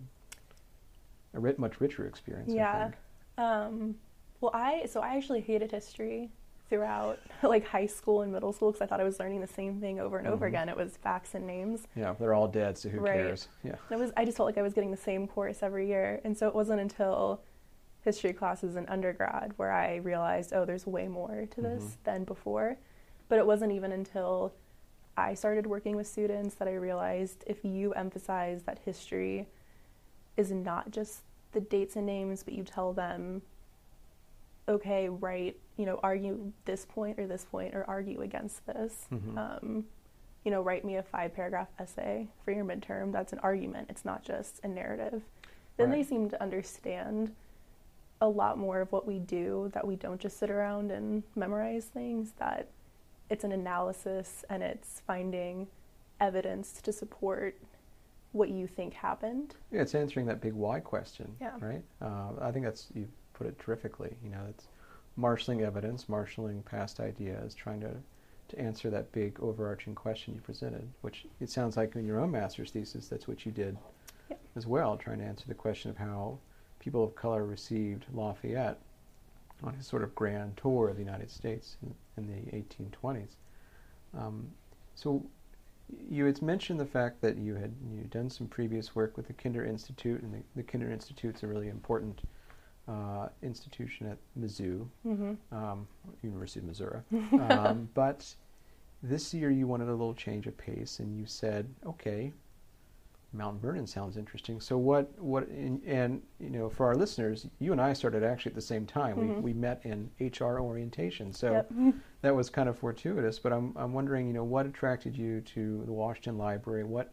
A 1.33 1.39
ri- 1.39 1.55
much 1.57 1.79
richer 1.81 2.05
experience, 2.07 2.51
I 2.51 2.55
Yeah. 2.55 2.83
think. 2.83 2.95
Um, 3.37 3.95
Well, 4.41 4.51
I 4.53 4.85
so 4.85 5.01
I 5.01 5.15
actually 5.15 5.41
hated 5.41 5.71
history 5.71 6.29
throughout 6.69 7.19
like 7.43 7.65
high 7.65 7.85
school 7.85 8.21
and 8.21 8.31
middle 8.31 8.51
school 8.53 8.71
because 8.71 8.81
I 8.81 8.85
thought 8.85 8.99
I 8.99 9.03
was 9.03 9.19
learning 9.19 9.41
the 9.41 9.47
same 9.47 9.79
thing 9.79 9.99
over 9.99 10.17
and 10.17 10.27
over 10.27 10.45
Mhm. 10.45 10.49
again. 10.49 10.69
It 10.69 10.77
was 10.77 10.97
facts 10.97 11.33
and 11.35 11.45
names. 11.47 11.87
Yeah, 11.95 12.13
they're 12.19 12.33
all 12.33 12.47
dead, 12.47 12.77
so 12.77 12.89
who 12.89 12.99
Right. 12.99 13.13
cares? 13.13 13.47
Yeah. 13.63 13.75
And 13.89 13.99
it 13.99 14.03
was 14.03 14.11
I 14.17 14.25
just 14.25 14.37
felt 14.37 14.45
like 14.47 14.57
I 14.57 14.61
was 14.61 14.73
getting 14.73 14.91
the 14.91 14.97
same 14.97 15.27
course 15.27 15.63
every 15.63 15.87
year, 15.87 16.21
and 16.23 16.37
so 16.37 16.47
it 16.47 16.53
wasn't 16.55 16.81
until 16.81 17.41
history 18.01 18.33
classes 18.33 18.75
in 18.75 18.85
undergrad 18.87 19.53
where 19.57 19.71
I 19.71 19.95
realized, 19.95 20.53
oh, 20.53 20.63
there's 20.63 20.85
way 20.85 21.07
more 21.07 21.47
to 21.47 21.61
this 21.61 21.83
Mhm. 21.83 22.03
than 22.03 22.23
before. 22.23 22.77
But 23.29 23.39
it 23.39 23.47
wasn't 23.47 23.71
even 23.71 23.91
until 23.91 24.53
I 25.17 25.33
started 25.33 25.65
working 25.65 25.95
with 25.95 26.07
students 26.07 26.55
that 26.55 26.67
I 26.67 26.75
realized 26.75 27.43
if 27.47 27.63
you 27.63 27.93
emphasize 27.93 28.63
that 28.63 28.79
history 28.83 29.47
is 30.35 30.51
not 30.51 30.91
just 30.91 31.21
the 31.53 31.61
dates 31.61 31.95
and 31.95 32.05
names, 32.05 32.43
but 32.43 32.53
you 32.53 32.63
tell 32.63 32.91
them, 32.91 33.41
okay, 34.67 35.07
right, 35.07 35.55
you 35.77 35.85
know, 35.85 35.99
argue 36.03 36.51
this 36.65 36.85
point 36.85 37.17
or 37.19 37.27
this 37.27 37.45
point, 37.45 37.75
or 37.75 37.85
argue 37.87 38.21
against 38.21 38.65
this. 38.65 39.07
Mhm. 39.11 39.37
Um, 39.37 39.85
you 40.43 40.51
know, 40.51 40.61
write 40.61 40.83
me 40.83 40.97
a 40.97 41.03
five 41.03 41.33
paragraph 41.33 41.69
essay 41.79 42.27
for 42.43 42.51
your 42.51 42.65
midterm. 42.65 43.11
That's 43.11 43.31
an 43.33 43.39
argument. 43.39 43.89
It's 43.89 44.05
not 44.05 44.23
just 44.23 44.59
a 44.63 44.67
narrative. 44.67 45.23
Then 45.77 45.89
they 45.91 46.03
seem 46.03 46.29
to 46.29 46.41
understand 46.41 47.35
a 48.21 48.29
lot 48.29 48.57
more 48.57 48.79
of 48.79 48.91
what 48.91 49.05
we 49.05 49.19
do, 49.19 49.69
that 49.73 49.85
we 49.85 49.95
don't 49.95 50.21
just 50.21 50.37
sit 50.37 50.49
around 50.49 50.91
and 50.91 51.23
memorize 51.35 51.85
things, 51.85 52.31
that 52.37 52.69
it's 53.29 53.43
an 53.43 53.51
analysis 53.51 54.43
and 54.49 54.61
it's 54.63 55.01
finding 55.05 55.67
evidence 56.19 56.79
to 56.81 56.91
support 56.93 57.57
what 58.31 58.49
you 58.49 58.67
think 58.67 58.93
happened. 58.93 59.55
Yeah, 59.71 59.81
it's 59.81 59.95
answering 59.95 60.25
that 60.27 60.41
big 60.41 60.53
why 60.53 60.79
question, 60.79 61.35
Yeah. 61.39 61.55
right? 61.59 61.83
Uh, 62.01 62.31
I 62.41 62.51
think 62.51 62.65
that's 62.65 62.87
you 62.93 63.07
put 63.33 63.47
it 63.47 63.57
terrifically. 63.59 64.15
You 64.23 64.31
know, 64.31 64.41
it's 64.49 64.67
marshaling 65.15 65.61
evidence, 65.61 66.09
marshaling 66.09 66.61
past 66.63 66.99
ideas, 66.99 67.55
trying 67.55 67.81
to 67.81 67.95
to 68.47 68.59
answer 68.59 68.91
that 68.91 69.11
big 69.11 69.39
overarching 69.39 69.95
question 69.95 70.35
you 70.35 70.41
presented. 70.41 70.87
Which 71.01 71.25
it 71.39 71.49
sounds 71.49 71.77
like 71.77 71.95
in 71.95 72.05
your 72.05 72.19
own 72.19 72.29
master's 72.29 72.69
thesis, 72.69 73.07
that's 73.07 73.27
what 73.27 73.43
you 73.43 73.51
did 73.51 73.75
Yep. 74.29 74.39
as 74.55 74.67
well, 74.67 74.97
trying 74.97 75.17
to 75.17 75.23
answer 75.25 75.47
the 75.47 75.55
question 75.55 75.89
of 75.89 75.97
how 75.97 76.37
people 76.77 77.03
of 77.03 77.15
color 77.15 77.43
received 77.43 78.05
Lafayette 78.13 78.77
on 79.63 79.73
his 79.73 79.87
sort 79.87 80.03
of 80.03 80.13
grand 80.15 80.57
tour 80.57 80.89
of 80.89 80.95
the 80.97 81.03
United 81.03 81.29
States 81.31 81.77
in, 81.81 81.93
in 82.17 82.27
the 82.27 82.51
1820s. 82.57 83.29
Um, 84.17 84.47
so 84.95 85.23
you 86.09 86.25
had 86.25 86.41
mentioned 86.41 86.79
the 86.79 86.85
fact 86.85 87.21
that 87.21 87.37
you 87.37 87.55
had 87.55 87.71
you 87.93 88.01
done 88.09 88.29
some 88.29 88.47
previous 88.47 88.95
work 88.95 89.17
with 89.17 89.27
the 89.27 89.33
Kinder 89.33 89.63
Institute, 89.65 90.21
and 90.21 90.33
the, 90.33 90.39
the 90.55 90.63
Kinder 90.63 90.91
Institute's 90.91 91.43
a 91.43 91.47
really 91.47 91.69
important 91.69 92.21
uh, 92.87 93.29
institution 93.41 94.07
at 94.07 94.17
Mizzou, 94.39 94.87
Mm-hmm. 95.05 95.55
um, 95.55 95.87
University 96.23 96.59
of 96.59 96.65
Missouri. 96.65 96.99
um, 97.39 97.89
but 97.93 98.35
this 99.03 99.33
year 99.33 99.49
you 99.51 99.67
wanted 99.67 99.87
a 99.87 99.91
little 99.91 100.13
change 100.13 100.47
of 100.47 100.57
pace, 100.57 100.99
and 100.99 101.17
you 101.17 101.25
said, 101.25 101.67
"Okay, 101.85 102.31
Mount 103.35 103.61
Vernon 103.61 103.85
sounds 103.87 104.17
interesting." 104.17 104.59
So 104.61 104.77
what? 104.77 105.17
What? 105.19 105.47
And, 105.47 105.83
and 105.85 106.21
you 106.39 106.49
know, 106.49 106.69
for 106.69 106.85
our 106.85 106.95
listeners, 106.95 107.47
you 107.59 107.71
and 107.71 107.81
I 107.81 107.93
started 107.93 108.23
actually 108.23 108.51
at 108.51 108.55
the 108.55 108.61
same 108.61 108.85
time. 108.85 109.17
Mhm. 109.17 109.35
We 109.35 109.41
we 109.41 109.53
met 109.53 109.81
in 109.85 110.09
HR 110.19 110.59
orientation, 110.59 111.33
so 111.33 111.51
Yep. 111.51 111.71
that 112.21 112.35
was 112.35 112.49
kind 112.49 112.69
of 112.69 112.77
fortuitous. 112.77 113.39
But 113.39 113.53
I'm 113.53 113.73
I'm 113.75 113.93
wondering, 113.93 114.27
you 114.27 114.33
know, 114.33 114.43
what 114.43 114.65
attracted 114.65 115.17
you 115.17 115.41
to 115.41 115.83
the 115.85 115.93
Washington 115.93 116.37
Library? 116.37 116.83
What 116.83 117.11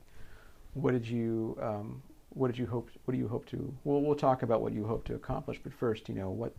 what 0.74 0.92
did 0.92 1.06
you 1.06 1.58
um, 1.60 2.02
what 2.30 2.48
did 2.48 2.58
you 2.58 2.66
hope? 2.66 2.90
What 3.04 3.12
do 3.12 3.18
you 3.18 3.28
hope 3.28 3.46
to? 3.46 3.74
Well, 3.84 4.00
we'll 4.00 4.14
talk 4.14 4.42
about 4.42 4.62
what 4.62 4.72
you 4.72 4.86
hope 4.86 5.04
to 5.04 5.14
accomplish. 5.14 5.60
But 5.62 5.72
first, 5.72 6.08
you 6.08 6.14
know, 6.14 6.30
what 6.30 6.54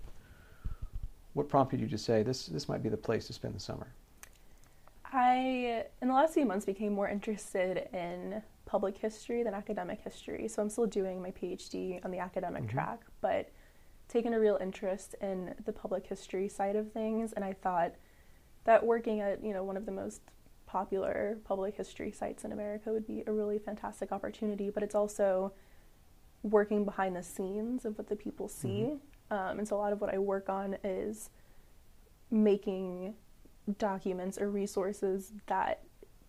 what 1.34 1.50
prompted 1.50 1.80
you 1.80 1.88
to 1.88 1.98
say 1.98 2.22
this 2.24 2.46
this 2.48 2.68
might 2.70 2.84
be 2.84 2.90
the 2.90 2.98
place 2.98 3.26
to 3.28 3.34
spend 3.34 3.56
the 3.56 3.60
summer? 3.60 3.88
I, 5.16 5.86
in 6.02 6.08
the 6.08 6.14
last 6.14 6.34
few 6.34 6.46
months, 6.46 6.66
became 6.66 6.94
more 6.94 7.08
interested 7.08 7.88
in 7.94 8.42
public 8.74 8.98
history 8.98 9.44
than 9.44 9.54
academic 9.54 10.02
history. 10.02 10.48
So 10.48 10.60
I'm 10.60 10.68
still 10.68 10.88
doing 10.88 11.22
my 11.22 11.30
PhD 11.30 12.04
on 12.04 12.10
the 12.10 12.18
academic 12.18 12.64
Mhm. 12.64 12.70
track, 12.70 13.06
but 13.22 13.52
taken 14.08 14.34
a 14.34 14.40
real 14.40 14.58
interest 14.60 15.14
in 15.22 15.54
the 15.64 15.72
public 15.72 16.08
history 16.08 16.50
side 16.50 16.76
of 16.76 16.92
things. 16.92 17.34
And 17.34 17.46
I 17.46 17.54
thought 17.54 17.94
that 18.64 18.84
working 18.84 19.20
at 19.20 19.44
you 19.44 19.54
know 19.54 19.64
one 19.64 19.78
of 19.78 19.86
the 19.86 19.92
most 19.92 20.24
popular 20.66 21.38
public 21.44 21.76
history 21.76 22.12
sites 22.12 22.44
in 22.46 22.52
America 22.52 22.92
would 22.92 23.06
be 23.06 23.24
a 23.28 23.32
really 23.32 23.60
fantastic 23.60 24.12
opportunity. 24.12 24.72
But 24.72 24.82
it's 24.82 24.96
also 24.96 25.54
working 26.42 26.84
behind 26.84 27.16
the 27.16 27.22
scenes 27.22 27.86
of 27.86 27.96
what 28.00 28.08
the 28.08 28.16
people 28.16 28.48
see. 28.48 29.00
Um, 29.30 29.60
and 29.60 29.68
so 29.68 29.76
a 29.76 29.82
lot 29.86 29.94
of 29.94 30.02
what 30.02 30.12
I 30.12 30.18
work 30.18 30.50
on 30.50 30.78
is 30.84 31.30
making 32.32 33.18
documents 33.78 34.40
or 34.40 34.50
resources 34.50 35.32
that 35.46 35.84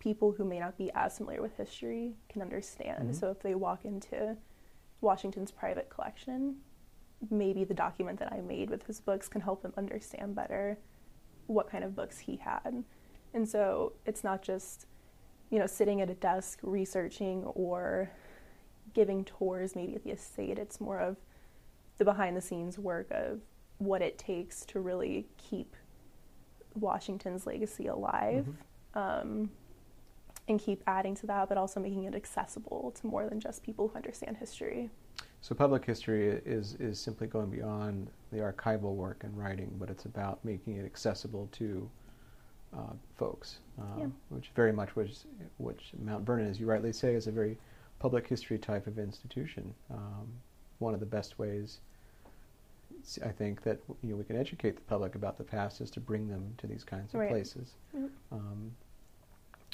people 0.05 0.31
who 0.33 0.45
may 0.45 0.59
not 0.59 0.77
be 0.77 0.91
as 0.93 1.17
familiar 1.17 1.41
with 1.41 1.57
history 1.57 2.13
can 2.29 2.43
understand. 2.43 3.09
Mhm. 3.09 3.15
So 3.15 3.31
if 3.31 3.39
they 3.39 3.55
walk 3.55 3.85
into 3.85 4.37
Washington's 5.01 5.51
private 5.51 5.89
collection, 5.89 6.61
maybe 7.31 7.63
the 7.63 7.73
document 7.73 8.19
that 8.19 8.31
I 8.31 8.41
made 8.41 8.69
with 8.69 8.85
his 8.85 9.01
books 9.01 9.27
can 9.27 9.41
help 9.41 9.63
them 9.63 9.73
understand 9.75 10.35
better 10.35 10.77
what 11.47 11.67
kind 11.67 11.83
of 11.83 11.95
books 11.95 12.19
he 12.19 12.35
had. 12.35 12.83
And 13.33 13.49
so 13.49 13.93
it's 14.05 14.23
not 14.23 14.43
just, 14.43 14.85
you 15.49 15.57
know, 15.57 15.65
sitting 15.65 16.01
at 16.01 16.09
a 16.11 16.13
desk 16.13 16.59
researching 16.61 17.43
or 17.43 18.11
giving 18.93 19.25
tours 19.25 19.75
maybe 19.75 19.95
at 19.95 20.03
the 20.03 20.11
estate. 20.11 20.59
It's 20.59 20.79
more 20.79 20.99
of 20.99 21.17
the 21.97 22.05
behind 22.05 22.37
the 22.37 22.41
scenes 22.41 22.77
work 22.77 23.09
of 23.09 23.41
what 23.79 24.03
it 24.03 24.19
takes 24.19 24.65
to 24.67 24.79
really 24.79 25.27
keep 25.37 25.75
Washington's 26.75 27.47
legacy 27.47 27.87
alive 27.87 28.45
um, 28.93 29.49
and 30.47 30.59
keep 30.59 30.83
adding 30.87 31.15
to 31.15 31.27
that, 31.27 31.49
but 31.49 31.57
also 31.57 31.79
making 31.79 32.03
it 32.03 32.15
accessible 32.15 32.93
to 32.99 33.07
more 33.07 33.27
than 33.27 33.39
just 33.39 33.63
people 33.63 33.87
who 33.87 33.95
understand 33.95 34.37
history. 34.37 34.89
So 35.41 35.53
public 35.55 35.85
history 35.85 36.27
is 36.45 36.75
is 36.75 36.99
simply 36.99 37.27
going 37.27 37.49
beyond 37.49 38.09
the 38.31 38.39
archival 38.39 38.95
work 38.95 39.23
and 39.23 39.37
writing, 39.37 39.75
but 39.79 39.89
it's 39.89 40.05
about 40.05 40.43
making 40.43 40.77
it 40.77 40.85
accessible 40.85 41.49
to 41.53 41.89
uh, 42.75 42.93
folks, 43.15 43.59
uh, 43.79 43.83
Yeah. 43.99 44.07
which 44.29 44.49
very 44.55 44.73
much 44.73 44.95
was 44.95 45.25
which 45.57 45.93
Mount 45.99 46.25
Vernon, 46.25 46.47
as 46.49 46.59
you 46.59 46.65
rightly 46.65 46.91
say, 46.91 47.15
is 47.15 47.27
a 47.27 47.31
very 47.31 47.57
public 47.99 48.27
history 48.27 48.57
type 48.57 48.87
of 48.87 48.99
institution. 48.99 49.73
Um, 49.89 50.27
one 50.79 50.93
of 50.93 50.99
the 50.99 51.05
best 51.05 51.39
ways, 51.39 51.79
I 53.23 53.29
think, 53.29 53.61
that 53.63 53.79
you 54.03 54.09
know 54.09 54.15
we 54.17 54.23
can 54.25 54.35
educate 54.35 54.75
the 54.75 54.81
public 54.83 55.15
about 55.15 55.37
the 55.37 55.43
past 55.43 55.79
is 55.79 55.89
to 55.91 55.99
bring 55.99 56.27
them 56.27 56.53
to 56.57 56.67
these 56.67 56.83
kinds 56.83 57.13
of 57.13 57.19
Right. 57.21 57.29
places. 57.29 57.75
Yep. 57.93 58.09
Um, 58.31 58.75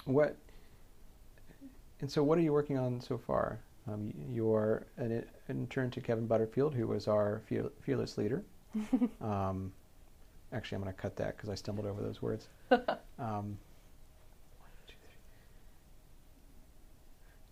what 0.06 0.36
and 2.02 2.12
so, 2.12 2.24
what 2.24 2.38
are 2.38 2.42
you 2.42 2.52
working 2.52 2.78
on 2.78 3.00
so 3.00 3.18
far? 3.18 3.60
Um, 3.88 4.12
you're 4.30 4.86
an, 4.98 5.12
an 5.12 5.26
intern 5.50 5.90
to 5.92 6.02
Kevin 6.02 6.28
Butterfield, 6.28 6.74
who 6.74 6.88
was 6.88 7.08
our 7.08 7.42
fear, 7.48 7.70
fearless 7.82 8.18
leader. 8.18 8.44
um, 9.22 9.72
actually, 10.52 10.78
I'm 10.78 10.82
going 10.82 10.94
to 10.94 11.02
cut 11.02 11.16
that 11.18 11.38
because 11.38 11.50
I 11.50 11.56
stumbled 11.56 11.88
over 11.88 12.02
those 12.02 12.22
words. 12.22 12.48
um, 12.72 12.80
one, 13.20 13.58
two, 14.88 14.96
three. 14.98 15.14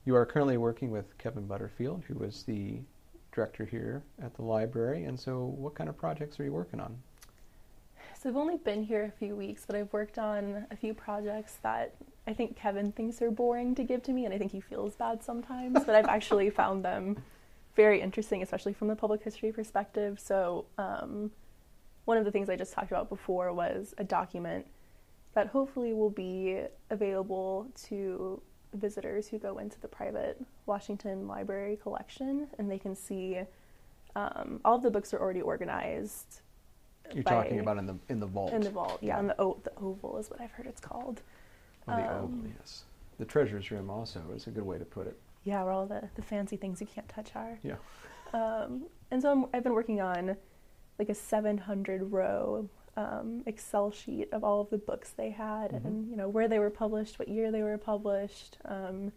You 0.05 0.15
are 0.15 0.25
currently 0.25 0.57
working 0.57 0.91
with 0.91 1.17
Kevin 1.17 1.45
Butterfield, 1.45 2.03
who 2.07 2.15
was 2.15 2.43
the 2.43 2.79
director 3.31 3.65
here 3.65 4.03
at 4.21 4.33
the 4.35 4.41
library. 4.41 5.05
And 5.05 5.19
so, 5.19 5.45
what 5.45 5.75
kind 5.75 5.89
of 5.89 5.97
projects 5.97 6.39
are 6.39 6.43
you 6.43 6.53
working 6.53 6.79
on? 6.79 6.97
So 8.21 8.27
I've 8.27 8.35
only 8.35 8.57
been 8.57 8.83
here 8.83 9.05
a 9.05 9.17
few 9.17 9.33
weeks, 9.33 9.63
but 9.65 9.77
I've 9.77 9.93
worked 9.93 10.19
on 10.19 10.65
a 10.71 10.75
few 10.75 10.93
projects 10.93 11.57
that 11.63 11.95
I 12.27 12.33
think 12.33 12.57
Kevin 12.57 12.91
thinks 12.91 13.21
are 13.21 13.31
boring 13.31 13.73
to 13.75 13.83
give 13.85 14.03
to 14.03 14.11
me, 14.11 14.25
and 14.25 14.33
I 14.33 14.37
think 14.37 14.51
he 14.51 14.59
feels 14.59 14.97
bad 14.97 15.23
sometimes. 15.23 15.85
but 15.85 15.95
I've 15.95 16.07
actually 16.07 16.49
found 16.49 16.83
them 16.83 17.23
very 17.77 18.01
interesting, 18.01 18.43
especially 18.43 18.73
from 18.73 18.89
the 18.89 18.95
public 18.97 19.23
history 19.23 19.53
perspective. 19.53 20.19
So 20.19 20.65
um, 20.77 21.31
one 22.03 22.17
of 22.17 22.25
the 22.25 22.31
things 22.31 22.49
I 22.49 22.57
just 22.57 22.73
talked 22.73 22.91
about 22.91 23.07
before 23.07 23.53
was 23.53 23.95
a 23.97 24.03
document 24.03 24.67
that 25.33 25.47
hopefully 25.47 25.93
will 25.93 26.09
be 26.09 26.63
available 26.89 27.67
to 27.85 28.41
visitors 28.73 29.29
who 29.29 29.39
go 29.39 29.59
into 29.59 29.79
the 29.79 29.87
private 29.87 30.43
Washington 30.65 31.25
Library 31.25 31.79
collection, 31.81 32.49
and 32.57 32.69
they 32.69 32.79
can 32.79 32.97
see 32.97 33.39
um, 34.17 34.59
all 34.65 34.75
of 34.75 34.83
the 34.83 34.91
books 34.91 35.13
are 35.13 35.21
already 35.21 35.41
organized 35.41 36.41
You're 37.13 37.23
by- 37.23 37.31
talking 37.31 37.59
about 37.59 37.77
in 37.77 37.85
the 37.85 37.95
in 38.09 38.19
the 38.19 38.25
vault. 38.25 38.53
in 38.53 38.61
the 38.61 38.69
vault, 38.69 38.99
yeah, 39.01 39.15
Yeah. 39.15 39.19
in 39.19 39.27
the, 39.27 39.41
o- 39.41 39.59
the 39.63 39.71
oval 39.77 40.17
is 40.17 40.29
what 40.29 40.41
I've 40.41 40.51
heard 40.51 40.67
it's 40.67 40.81
called. 40.81 41.21
Oh, 41.87 41.95
the 41.95 42.03
oval, 42.03 42.25
um, 42.25 42.53
yes. 42.57 42.83
The 43.17 43.25
treasures 43.25 43.71
room 43.71 43.89
also 43.89 44.21
is 44.35 44.47
a 44.47 44.51
good 44.51 44.63
way 44.65 44.77
to 44.77 44.85
put 44.85 45.07
it. 45.07 45.17
Yeah, 45.43 45.63
where 45.63 45.71
all 45.73 45.85
the, 45.85 46.07
the 46.15 46.21
fancy 46.21 46.57
things 46.57 46.79
you 46.81 46.87
can't 46.87 47.07
touch 47.09 47.31
are. 47.35 47.59
Yeah. 47.63 47.75
Um, 48.33 48.83
and 49.11 49.21
so 49.21 49.31
I'm, 49.31 49.45
I've 49.53 49.63
been 49.63 49.73
working 49.73 49.99
on 50.01 50.37
like 50.99 51.09
a 51.09 51.15
700 51.15 52.11
row 52.11 52.69
um, 52.97 53.43
Excel 53.45 53.91
sheet 53.91 54.27
of 54.33 54.43
all 54.43 54.61
of 54.61 54.69
the 54.69 54.77
books 54.77 55.11
they 55.11 55.29
had 55.31 55.71
Mhm. 55.71 55.85
and, 55.85 56.09
you 56.09 56.15
know, 56.17 56.27
where 56.29 56.47
they 56.47 56.59
were 56.59 56.69
published, 56.69 57.17
what 57.17 57.27
year 57.29 57.51
they 57.51 57.63
were 57.63 57.77
published, 57.77 58.57
um, 58.65 59.11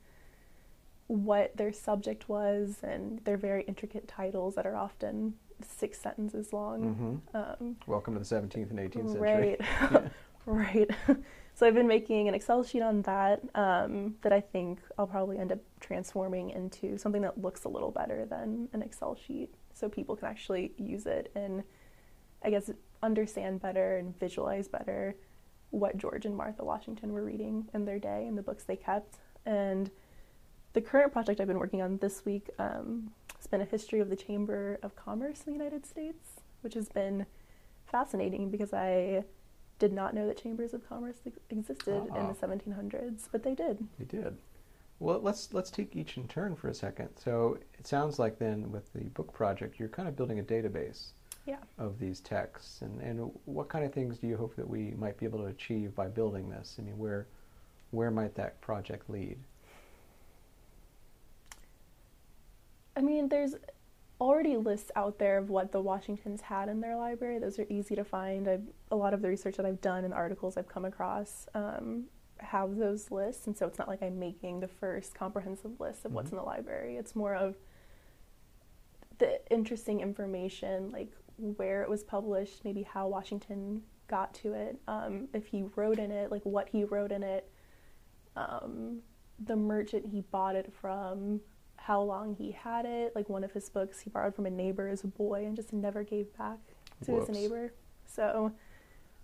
what 1.08 1.56
their 1.56 1.72
subject 1.72 2.28
was, 2.28 2.78
and 2.82 3.18
their 3.24 3.36
very 3.36 3.64
intricate 3.64 4.06
titles 4.08 4.54
that 4.54 4.66
are 4.66 4.76
often 4.76 5.34
six 5.64 6.00
sentences 6.00 6.52
long. 6.52 7.22
hmm 7.32 7.36
Um, 7.36 7.76
Welcome 7.86 8.14
to 8.14 8.20
the 8.20 8.26
17th 8.26 8.70
and 8.70 8.78
18th 8.78 9.12
century. 9.12 9.56
Right. 9.90 10.10
right. 10.46 10.90
so 11.54 11.66
I've 11.66 11.74
been 11.74 11.88
making 11.88 12.28
an 12.28 12.34
Excel 12.34 12.62
sheet 12.62 12.82
on 12.82 13.02
that 13.02 13.42
um, 13.54 14.16
that 14.22 14.32
I 14.32 14.40
think 14.40 14.80
I'll 14.98 15.06
probably 15.06 15.38
end 15.38 15.52
up 15.52 15.60
transforming 15.80 16.50
into 16.50 16.98
something 16.98 17.22
that 17.22 17.40
looks 17.40 17.64
a 17.64 17.68
little 17.68 17.90
better 17.90 18.26
than 18.26 18.68
an 18.72 18.82
Excel 18.82 19.14
sheet 19.14 19.54
so 19.74 19.88
people 19.88 20.16
can 20.16 20.28
actually 20.28 20.72
use 20.76 21.06
it 21.06 21.30
and 21.34 21.62
I 22.44 22.50
guess 22.50 22.70
understand 23.02 23.60
better 23.60 23.96
and 23.96 24.18
visualize 24.18 24.68
better 24.68 25.16
what 25.70 25.96
George 25.96 26.26
and 26.26 26.36
Martha 26.36 26.64
Washington 26.64 27.12
were 27.12 27.24
reading 27.24 27.68
in 27.72 27.84
their 27.84 27.98
day 27.98 28.26
and 28.26 28.36
the 28.36 28.42
books 28.42 28.64
they 28.64 28.76
kept. 28.76 29.18
And 29.46 29.90
the 30.72 30.80
current 30.80 31.12
project 31.12 31.40
I've 31.40 31.46
been 31.48 31.58
working 31.58 31.82
on 31.82 31.98
this 31.98 32.24
week 32.24 32.48
um, 32.58 33.10
has 33.36 33.46
been 33.46 33.60
a 33.60 33.64
history 33.66 34.00
of 34.00 34.08
the 34.08 34.16
Chamber 34.16 34.78
of 34.82 34.96
Commerce 34.96 35.42
in 35.46 35.52
the 35.52 35.58
United 35.58 35.84
States, 35.86 36.40
which 36.62 36.74
has 36.74 36.88
been 36.88 37.26
fascinating 37.86 38.50
because 38.50 38.72
I 38.72 39.24
did 39.78 39.92
not 39.92 40.14
know 40.14 40.26
that 40.26 40.40
chambers 40.42 40.72
of 40.74 40.88
commerce 40.88 41.16
ex- 41.26 41.38
existed 41.50 42.06
in 42.06 42.12
Ah. 42.12 42.28
the 42.32 42.34
1700s, 42.34 43.28
but 43.32 43.42
they 43.42 43.54
did. 43.54 43.86
They 43.98 44.04
did. 44.04 44.36
Well, 45.00 45.18
let's 45.20 45.52
let's 45.52 45.70
take 45.70 45.96
each 45.96 46.16
in 46.16 46.28
turn 46.28 46.54
for 46.54 46.68
a 46.68 46.74
second. 46.74 47.08
So 47.16 47.58
it 47.78 47.86
sounds 47.86 48.18
like 48.20 48.38
then 48.38 48.70
with 48.70 48.92
the 48.92 49.04
book 49.10 49.32
project, 49.32 49.78
you're 49.80 49.88
kind 49.88 50.08
of 50.08 50.14
building 50.14 50.38
a 50.38 50.44
database 50.44 51.08
Yeah. 51.44 51.58
of 51.76 51.98
these 51.98 52.20
texts, 52.20 52.82
and 52.82 53.00
and 53.00 53.32
what 53.44 53.68
kind 53.68 53.84
of 53.84 53.92
things 53.92 54.18
do 54.18 54.28
you 54.28 54.36
hope 54.36 54.54
that 54.54 54.68
we 54.68 54.92
might 54.92 55.16
be 55.18 55.26
able 55.26 55.40
to 55.40 55.46
achieve 55.46 55.92
by 55.96 56.06
building 56.06 56.48
this? 56.48 56.76
I 56.78 56.82
mean, 56.82 56.96
where 56.98 57.26
where 57.90 58.12
might 58.12 58.36
that 58.36 58.60
project 58.60 59.10
lead? 59.10 59.38
I 62.96 63.00
mean, 63.00 63.28
there's 63.28 63.54
already 64.20 64.56
lists 64.56 64.90
out 64.94 65.18
there 65.18 65.38
of 65.38 65.50
what 65.50 65.72
the 65.72 65.80
Washingtons 65.80 66.42
had 66.42 66.68
in 66.68 66.80
their 66.80 66.96
library. 66.96 67.38
Those 67.38 67.58
are 67.58 67.66
easy 67.68 67.96
to 67.96 68.04
find. 68.04 68.46
I've, 68.46 68.62
a 68.90 68.96
lot 68.96 69.14
of 69.14 69.22
the 69.22 69.28
research 69.28 69.56
that 69.56 69.66
I've 69.66 69.80
done 69.80 70.04
and 70.04 70.14
articles 70.14 70.56
I've 70.56 70.68
come 70.68 70.84
across 70.84 71.46
um, 71.54 72.04
have 72.38 72.76
those 72.76 73.10
lists, 73.10 73.46
and 73.46 73.56
so 73.56 73.66
it's 73.66 73.78
not 73.78 73.88
like 73.88 74.02
I'm 74.02 74.18
making 74.18 74.60
the 74.60 74.68
first 74.68 75.14
comprehensive 75.14 75.80
list 75.80 76.04
of 76.04 76.12
what's 76.12 76.28
Mhm. 76.28 76.32
in 76.32 76.38
the 76.38 76.44
library. 76.44 76.96
It's 76.96 77.16
more 77.16 77.34
of 77.34 77.56
the 79.18 79.40
interesting 79.52 80.00
information, 80.00 80.90
like 80.92 81.10
where 81.36 81.82
it 81.82 81.88
was 81.88 82.02
published, 82.04 82.64
maybe 82.64 82.82
how 82.82 83.08
Washington 83.08 83.82
got 84.08 84.34
to 84.34 84.52
it, 84.52 84.78
um, 84.86 85.28
if 85.32 85.46
he 85.46 85.62
wrote 85.76 85.98
in 85.98 86.10
it, 86.10 86.30
like 86.30 86.44
what 86.44 86.68
he 86.68 86.84
wrote 86.84 87.12
in 87.12 87.22
it, 87.22 87.50
um, 88.36 89.00
the 89.38 89.56
merchant 89.56 90.06
he 90.06 90.20
bought 90.20 90.54
it 90.56 90.72
from, 90.72 91.40
how 91.82 92.00
long 92.00 92.34
he 92.34 92.52
had 92.52 92.84
it. 92.86 93.14
Like 93.16 93.28
one 93.28 93.42
of 93.44 93.52
his 93.52 93.68
books 93.68 94.00
he 94.00 94.08
borrowed 94.10 94.34
from 94.34 94.46
a 94.46 94.50
neighbor 94.50 94.88
as 94.88 95.02
a 95.04 95.08
boy 95.08 95.44
and 95.46 95.56
just 95.56 95.72
never 95.72 96.02
gave 96.04 96.36
back 96.38 96.58
to 97.04 97.12
Whoops. 97.12 97.28
his 97.28 97.36
neighbor. 97.36 97.72
So, 98.06 98.52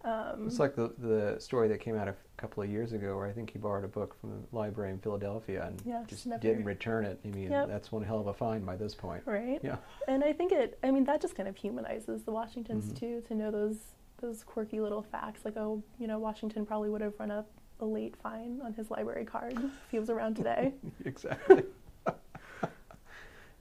um, 0.05 0.47
It's 0.47 0.59
like 0.59 0.75
the 0.75 0.93
the 0.99 1.37
story 1.41 1.69
that 1.69 1.79
came 1.81 1.97
out 1.97 2.09
a 2.09 2.15
couple 2.37 2.63
of 2.63 2.71
years 2.71 2.93
ago, 2.93 3.17
where 3.17 3.27
I 3.27 3.33
think 3.33 3.51
he 3.51 3.59
borrowed 3.59 3.85
a 3.85 3.89
book 3.89 4.19
from 4.21 4.31
the 4.31 4.57
library 4.57 4.91
in 4.93 4.99
Philadelphia 4.99 5.67
and 5.67 5.81
Yeah, 5.85 6.05
just 6.07 6.27
never- 6.27 6.41
didn't 6.41 6.65
return 6.65 7.05
it. 7.05 7.19
I 7.25 7.29
mean, 7.29 7.51
Yep. 7.51 7.69
that's 7.69 7.91
one 7.93 8.03
hell 8.03 8.21
of 8.21 8.27
a 8.29 8.35
find 8.35 8.65
by 8.67 8.77
this 8.77 8.95
point. 8.95 9.23
right? 9.27 9.61
Yeah. 9.63 9.77
And 10.09 10.23
I 10.25 10.33
think 10.33 10.53
it. 10.53 10.79
I 10.83 10.91
mean, 10.91 11.05
that 11.05 11.21
just 11.21 11.35
kind 11.37 11.49
of 11.49 11.57
humanizes 11.57 12.23
the 12.25 12.33
Washingtons 12.33 12.93
Mhm. 12.93 12.97
too 12.99 13.21
to 13.29 13.35
know 13.35 13.51
those 13.51 13.95
those 14.21 14.43
quirky 14.43 14.81
little 14.81 15.03
facts. 15.03 15.45
Like, 15.45 15.57
oh, 15.57 15.81
you 15.97 16.09
know, 16.09 16.19
Washington 16.19 16.67
probably 16.67 16.91
would 16.91 17.01
have 17.03 17.15
run 17.21 17.31
up 17.31 17.49
a 17.79 17.85
late 17.85 18.17
fine 18.17 18.61
on 18.65 18.73
his 18.73 18.91
library 18.91 19.25
card 19.25 19.53
if 19.57 19.91
he 19.93 19.99
was 20.01 20.11
around 20.11 20.35
today. 20.35 20.75
exactly. 21.05 21.63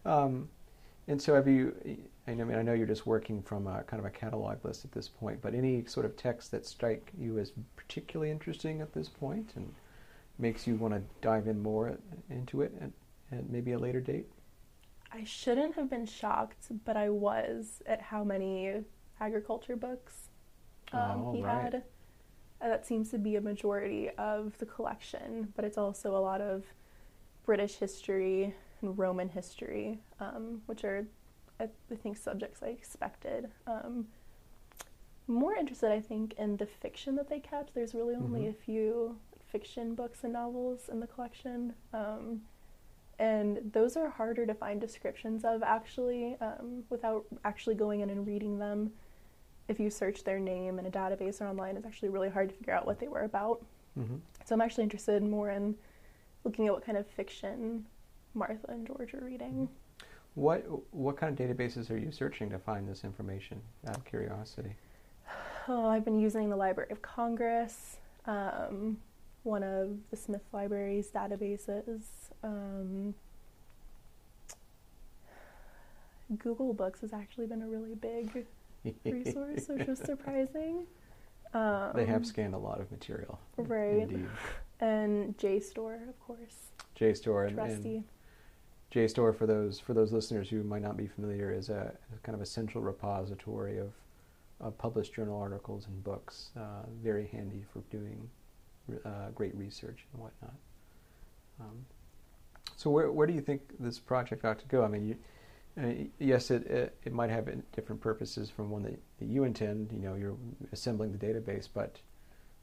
Um, 0.07 0.49
and 1.07 1.21
so, 1.21 1.35
have 1.35 1.47
you? 1.47 1.75
I 2.27 2.33
mean, 2.33 2.55
I 2.57 2.61
know 2.61 2.73
you're 2.73 2.87
just 2.87 3.05
working 3.07 3.41
from 3.41 3.67
a 3.67 3.83
kind 3.83 3.99
of 3.99 4.05
a 4.05 4.09
catalog 4.09 4.63
list 4.65 4.85
at 4.85 4.91
this 4.91 5.07
point, 5.07 5.41
but 5.41 5.53
any 5.55 5.85
sort 5.85 6.05
of 6.05 6.17
text 6.17 6.51
that 6.51 6.65
strike 6.65 7.11
you 7.17 7.39
as 7.39 7.53
particularly 7.75 8.31
interesting 8.31 8.81
at 8.81 8.93
this 8.93 9.09
point 9.09 9.53
and 9.55 9.73
makes 10.39 10.67
you 10.67 10.75
want 10.75 10.93
to 10.93 11.01
dive 11.21 11.47
in 11.47 11.61
more 11.61 11.97
into 12.29 12.61
it 12.61 12.73
at, 12.81 12.91
at 13.37 13.49
maybe 13.49 13.73
a 13.73 13.79
later 13.79 14.01
date? 14.01 14.27
I 15.11 15.23
shouldn't 15.23 15.75
have 15.75 15.89
been 15.89 16.05
shocked, 16.05 16.67
but 16.85 16.97
I 16.97 17.09
was 17.09 17.81
at 17.85 18.01
how 18.01 18.23
many 18.23 18.83
agriculture 19.19 19.75
books 19.75 20.29
um, 20.93 21.25
Oh, 21.25 21.31
he 21.31 21.41
right. 21.41 21.71
had. 21.71 21.83
Uh, 22.61 22.69
that 22.69 22.85
seems 22.85 23.09
to 23.11 23.19
be 23.19 23.35
a 23.35 23.41
majority 23.41 24.09
of 24.17 24.57
the 24.59 24.65
collection, 24.65 25.53
but 25.55 25.65
it's 25.65 25.77
also 25.77 26.15
a 26.15 26.19
lot 26.19 26.41
of 26.41 26.65
British 27.45 27.75
history 27.77 28.55
and 28.81 28.97
Roman 28.97 29.29
history, 29.29 29.99
um, 30.19 30.61
which 30.65 30.83
are, 30.83 31.05
I, 31.59 31.65
I 31.91 31.95
think, 31.95 32.17
subjects 32.17 32.61
I 32.63 32.67
expected. 32.67 33.49
Um, 33.65 34.07
more 35.27 35.55
interested, 35.55 35.91
I 35.91 35.99
think, 35.99 36.33
in 36.37 36.57
the 36.57 36.65
fiction 36.65 37.15
that 37.15 37.29
they 37.29 37.39
kept. 37.39 37.73
There's 37.73 37.93
really 37.93 38.15
only 38.15 38.41
Mhm. 38.43 38.49
a 38.49 38.53
few 38.53 39.17
fiction 39.47 39.95
books 39.95 40.23
and 40.23 40.33
novels 40.33 40.89
in 40.89 40.99
the 40.99 41.07
collection. 41.07 41.73
Um, 41.93 42.43
and 43.19 43.71
those 43.73 43.97
are 43.97 44.09
harder 44.09 44.45
to 44.45 44.53
find 44.53 44.79
descriptions 44.79 45.43
of 45.43 45.63
actually 45.63 46.35
um, 46.39 46.83
without 46.89 47.25
actually 47.43 47.75
going 47.75 48.01
in 48.01 48.09
and 48.09 48.27
reading 48.27 48.59
them 48.59 48.93
if 49.67 49.79
you 49.79 49.89
search 49.89 50.23
their 50.23 50.39
name 50.39 50.77
in 50.79 50.85
a 50.85 50.91
database 50.91 51.41
or 51.41 51.47
online 51.47 51.75
it's 51.75 51.85
actually 51.85 52.09
really 52.09 52.29
hard 52.29 52.47
to 52.49 52.55
figure 52.55 52.73
out 52.73 52.85
what 52.85 52.99
they 52.99 53.07
were 53.07 53.23
about 53.23 53.65
Mm-hmm. 53.97 54.17
so 54.45 54.53
i'm 54.53 54.61
actually 54.61 54.83
interested 54.83 55.23
more 55.23 55.49
in 55.49 55.75
looking 56.43 56.67
at 56.67 56.73
what 56.73 56.85
kind 56.85 56.95
of 56.97 57.07
fiction 57.07 57.87
martha 58.33 58.67
and 58.69 58.85
george 58.87 59.13
are 59.13 59.23
reading 59.23 59.67
What 60.35 60.65
what 60.93 61.17
kind 61.17 61.37
of 61.39 61.47
databases 61.47 61.89
are 61.89 61.97
you 61.97 62.11
searching 62.11 62.49
to 62.51 62.59
find 62.59 62.87
this 62.87 63.03
information? 63.03 63.59
Out 63.87 63.97
of 63.97 64.05
curiosity. 64.05 64.75
oh 65.67 65.87
i've 65.87 66.05
been 66.05 66.19
using 66.19 66.49
the 66.49 66.55
library 66.55 66.91
of 66.91 67.01
congress 67.01 67.97
um, 68.25 68.97
one 69.43 69.63
of 69.63 69.89
the 70.11 70.17
smith 70.17 70.43
library's 70.53 71.07
databases 71.09 72.03
um, 72.43 73.13
google 76.37 76.73
books 76.73 77.01
has 77.01 77.13
actually 77.13 77.47
been 77.47 77.61
a 77.61 77.67
really 77.67 77.95
big 77.95 78.45
resource, 79.05 79.67
which 79.67 79.87
was 79.87 79.99
surprising. 79.99 80.85
Um, 81.53 81.91
they 81.95 82.05
have 82.05 82.25
scanned 82.25 82.53
a 82.53 82.57
lot 82.57 82.79
of 82.81 82.91
material. 82.91 83.39
right. 83.57 84.01
Indeed. 84.03 84.27
and 84.79 85.37
JSTOR, 85.37 86.07
of 86.09 86.19
course, 86.19 86.71
JSTOR 86.99 87.47
and, 87.47 87.57
and 87.59 87.67
trusty. 87.67 88.03
JSTOR 88.93 89.37
for 89.37 89.45
those 89.45 89.79
for 89.79 89.93
those 89.93 90.13
listeners 90.13 90.49
who 90.49 90.63
might 90.63 90.81
not 90.81 90.95
be 90.95 91.07
familiar 91.07 91.51
is 91.51 91.69
a, 91.69 91.93
kind 92.23 92.35
of 92.35 92.41
a 92.41 92.45
central 92.45 92.83
repository 92.83 93.77
of, 93.79 93.91
of 94.61 94.77
published 94.77 95.13
journal 95.13 95.37
articles 95.39 95.87
and 95.87 96.03
books. 96.03 96.51
Uh, 96.57 96.85
very 97.03 97.27
handy 97.27 97.65
for 97.73 97.81
doing 97.91 98.29
uh, 99.05 99.29
great 99.35 99.53
research 99.55 100.05
and 100.13 100.21
whatnot. 100.21 100.53
Um, 101.59 101.85
so 102.77 102.89
where 102.89 103.11
where 103.11 103.27
do 103.27 103.33
you 103.33 103.41
think 103.41 103.61
this 103.79 103.99
project 103.99 104.45
ought 104.45 104.59
to 104.59 104.67
go? 104.67 104.83
I 104.83 104.87
mean, 104.87 105.07
you, 105.07 105.17
uh, 105.83 106.07
yes, 106.19 106.49
it, 106.49 106.65
it 106.67 106.97
it 107.03 107.13
might 107.13 107.29
have 107.29 107.49
different 107.75 107.99
purposes 107.99 108.49
from 108.49 108.69
one 108.69 108.83
that, 108.83 108.99
that 109.19 109.27
you 109.27 109.43
intend. 109.43 109.91
You 109.91 109.99
know, 110.09 110.15
you're 110.15 110.37
assembling 110.71 111.11
the 111.11 111.17
database, 111.17 111.67
but 111.71 111.97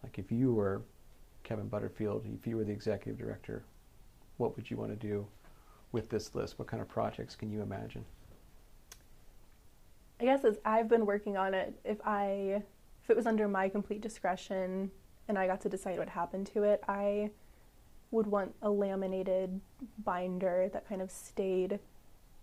like 0.02 0.18
if 0.18 0.32
you 0.32 0.54
were 0.54 0.82
Kevin 1.42 1.68
Butterfield, 1.68 2.24
if 2.34 2.46
you 2.46 2.56
were 2.56 2.64
the 2.64 2.72
executive 2.72 3.18
director, 3.18 3.62
what 4.38 4.56
would 4.56 4.70
you 4.70 4.78
want 4.78 4.98
to 4.98 5.06
do 5.06 5.26
with 5.94 6.10
this 6.10 6.34
list? 6.34 6.58
What 6.58 6.68
kind 6.68 6.82
of 6.82 6.88
projects 6.88 7.34
can 7.36 7.50
you 7.50 7.62
imagine? 7.62 8.04
I 10.20 10.24
guess 10.24 10.44
as 10.44 10.58
I've 10.64 10.88
been 10.88 11.06
working 11.06 11.36
on 11.38 11.54
it, 11.54 11.74
if 11.84 11.98
I 12.04 12.62
if 13.02 13.10
it 13.10 13.16
was 13.16 13.26
under 13.26 13.46
my 13.48 13.68
complete 13.68 14.00
discretion 14.00 14.90
and 15.28 15.38
I 15.38 15.46
got 15.46 15.60
to 15.62 15.68
decide 15.68 15.98
what 15.98 16.08
happened 16.08 16.46
to 16.48 16.62
it, 16.64 16.82
I 16.88 17.30
would 18.10 18.26
want 18.26 18.54
a 18.62 18.70
laminated 18.70 19.60
binder 20.04 20.68
that 20.72 20.88
kind 20.88 21.00
of 21.02 21.10
stayed 21.10 21.78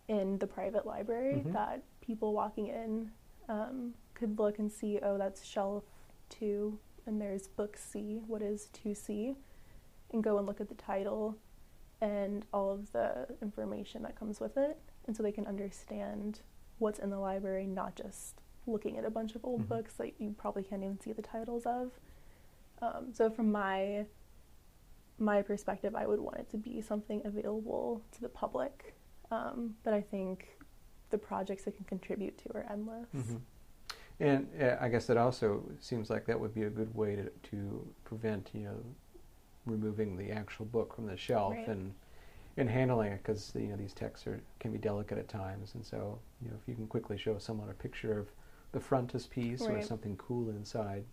in 0.08 0.38
the 0.40 0.48
private 0.48 0.86
library 0.86 1.44
Mhm. 1.46 1.54
that 1.54 1.84
people 2.02 2.34
walking 2.34 2.68
in 2.68 3.12
um, 3.50 3.94
could 4.14 4.38
look 4.40 4.60
and 4.60 4.72
see, 4.72 5.00
oh, 5.02 5.18
that's 5.18 5.44
shelf 5.44 5.84
two, 6.30 6.78
and 7.06 7.20
there's 7.20 7.48
book 7.48 7.76
C. 7.76 8.22
What 8.28 8.42
is 8.42 8.68
2C? 8.74 9.36
And 10.12 10.24
go 10.24 10.38
and 10.38 10.46
look 10.46 10.62
at 10.62 10.70
the 10.70 10.76
title 10.76 11.38
and 12.02 12.46
all 12.52 12.72
of 12.72 12.92
the 12.92 13.28
information 13.42 14.02
that 14.04 14.16
comes 14.20 14.40
with 14.40 14.58
it. 14.58 14.78
And 15.08 15.16
so 15.16 15.24
they 15.24 15.32
can 15.32 15.46
understand 15.46 16.42
what's 16.80 17.00
in 17.00 17.10
the 17.10 17.20
library, 17.20 17.68
not 17.68 17.96
just 17.96 18.42
looking 18.68 18.98
at 18.98 19.06
a 19.06 19.10
bunch 19.10 19.36
of 19.36 19.46
old 19.46 19.64
Mhm. 19.64 19.68
books 19.70 19.96
that 19.98 20.20
you 20.20 20.32
probably 20.38 20.64
can't 20.64 20.84
even 20.84 21.00
see 21.00 21.14
the 21.14 21.22
titles 21.22 21.66
of. 21.66 21.92
Um, 22.82 23.14
so 23.14 23.30
from 23.30 23.52
my 23.52 24.08
my 25.20 25.44
perspective, 25.44 25.94
I 25.96 26.08
would 26.08 26.20
want 26.20 26.38
it 26.40 26.50
to 26.50 26.58
be 26.58 26.82
something 26.82 27.22
available 27.26 28.02
to 28.12 28.22
the 28.22 28.30
public. 28.30 28.96
Um, 29.30 29.76
but 29.84 29.94
I 29.94 30.02
think 30.02 30.58
the 31.12 31.18
projects 31.20 31.68
it 31.68 31.76
can 31.76 31.86
contribute 31.86 32.40
to 32.40 32.58
are 32.58 32.66
endless. 32.68 33.08
Mm-hmm. 33.14 33.36
And 34.20 34.48
uh, 34.60 34.78
I 34.80 34.90
guess 34.90 35.12
it 35.12 35.18
also 35.18 35.64
seems 35.80 36.10
like 36.10 36.26
that 36.26 36.40
would 36.40 36.56
be 36.56 36.64
a 36.64 36.72
good 36.72 36.96
way 36.96 37.16
to, 37.16 37.30
to 37.52 37.94
prevent, 38.04 38.50
you 38.54 38.62
know, 38.64 38.84
removing 39.66 40.18
the 40.18 40.32
actual 40.32 40.66
book 40.66 40.96
from 40.96 41.06
the 41.06 41.18
shelf 41.18 41.54
Right. 41.54 41.68
and 41.68 41.94
in 42.58 42.68
handling 42.68 43.14
it 43.14 43.18
because 43.24 43.52
you 43.56 43.68
know 43.68 43.76
these 43.78 43.94
texts 43.94 44.28
are 44.28 44.42
can 44.60 44.72
be 44.72 44.78
delicate 44.78 45.18
at 45.18 45.28
times, 45.30 45.74
and 45.76 45.86
so 45.86 46.20
you 46.42 46.50
know 46.50 46.58
if 46.62 46.68
you 46.68 46.76
can 46.76 46.88
quickly 46.88 47.18
show 47.18 47.38
someone 47.38 47.70
a 47.70 47.74
picture 47.74 48.18
of 48.20 48.28
the 48.74 48.80
frontispiece 48.80 49.62
or 49.62 49.82
something 49.82 50.16
cool 50.18 50.50
inside, 50.50 51.04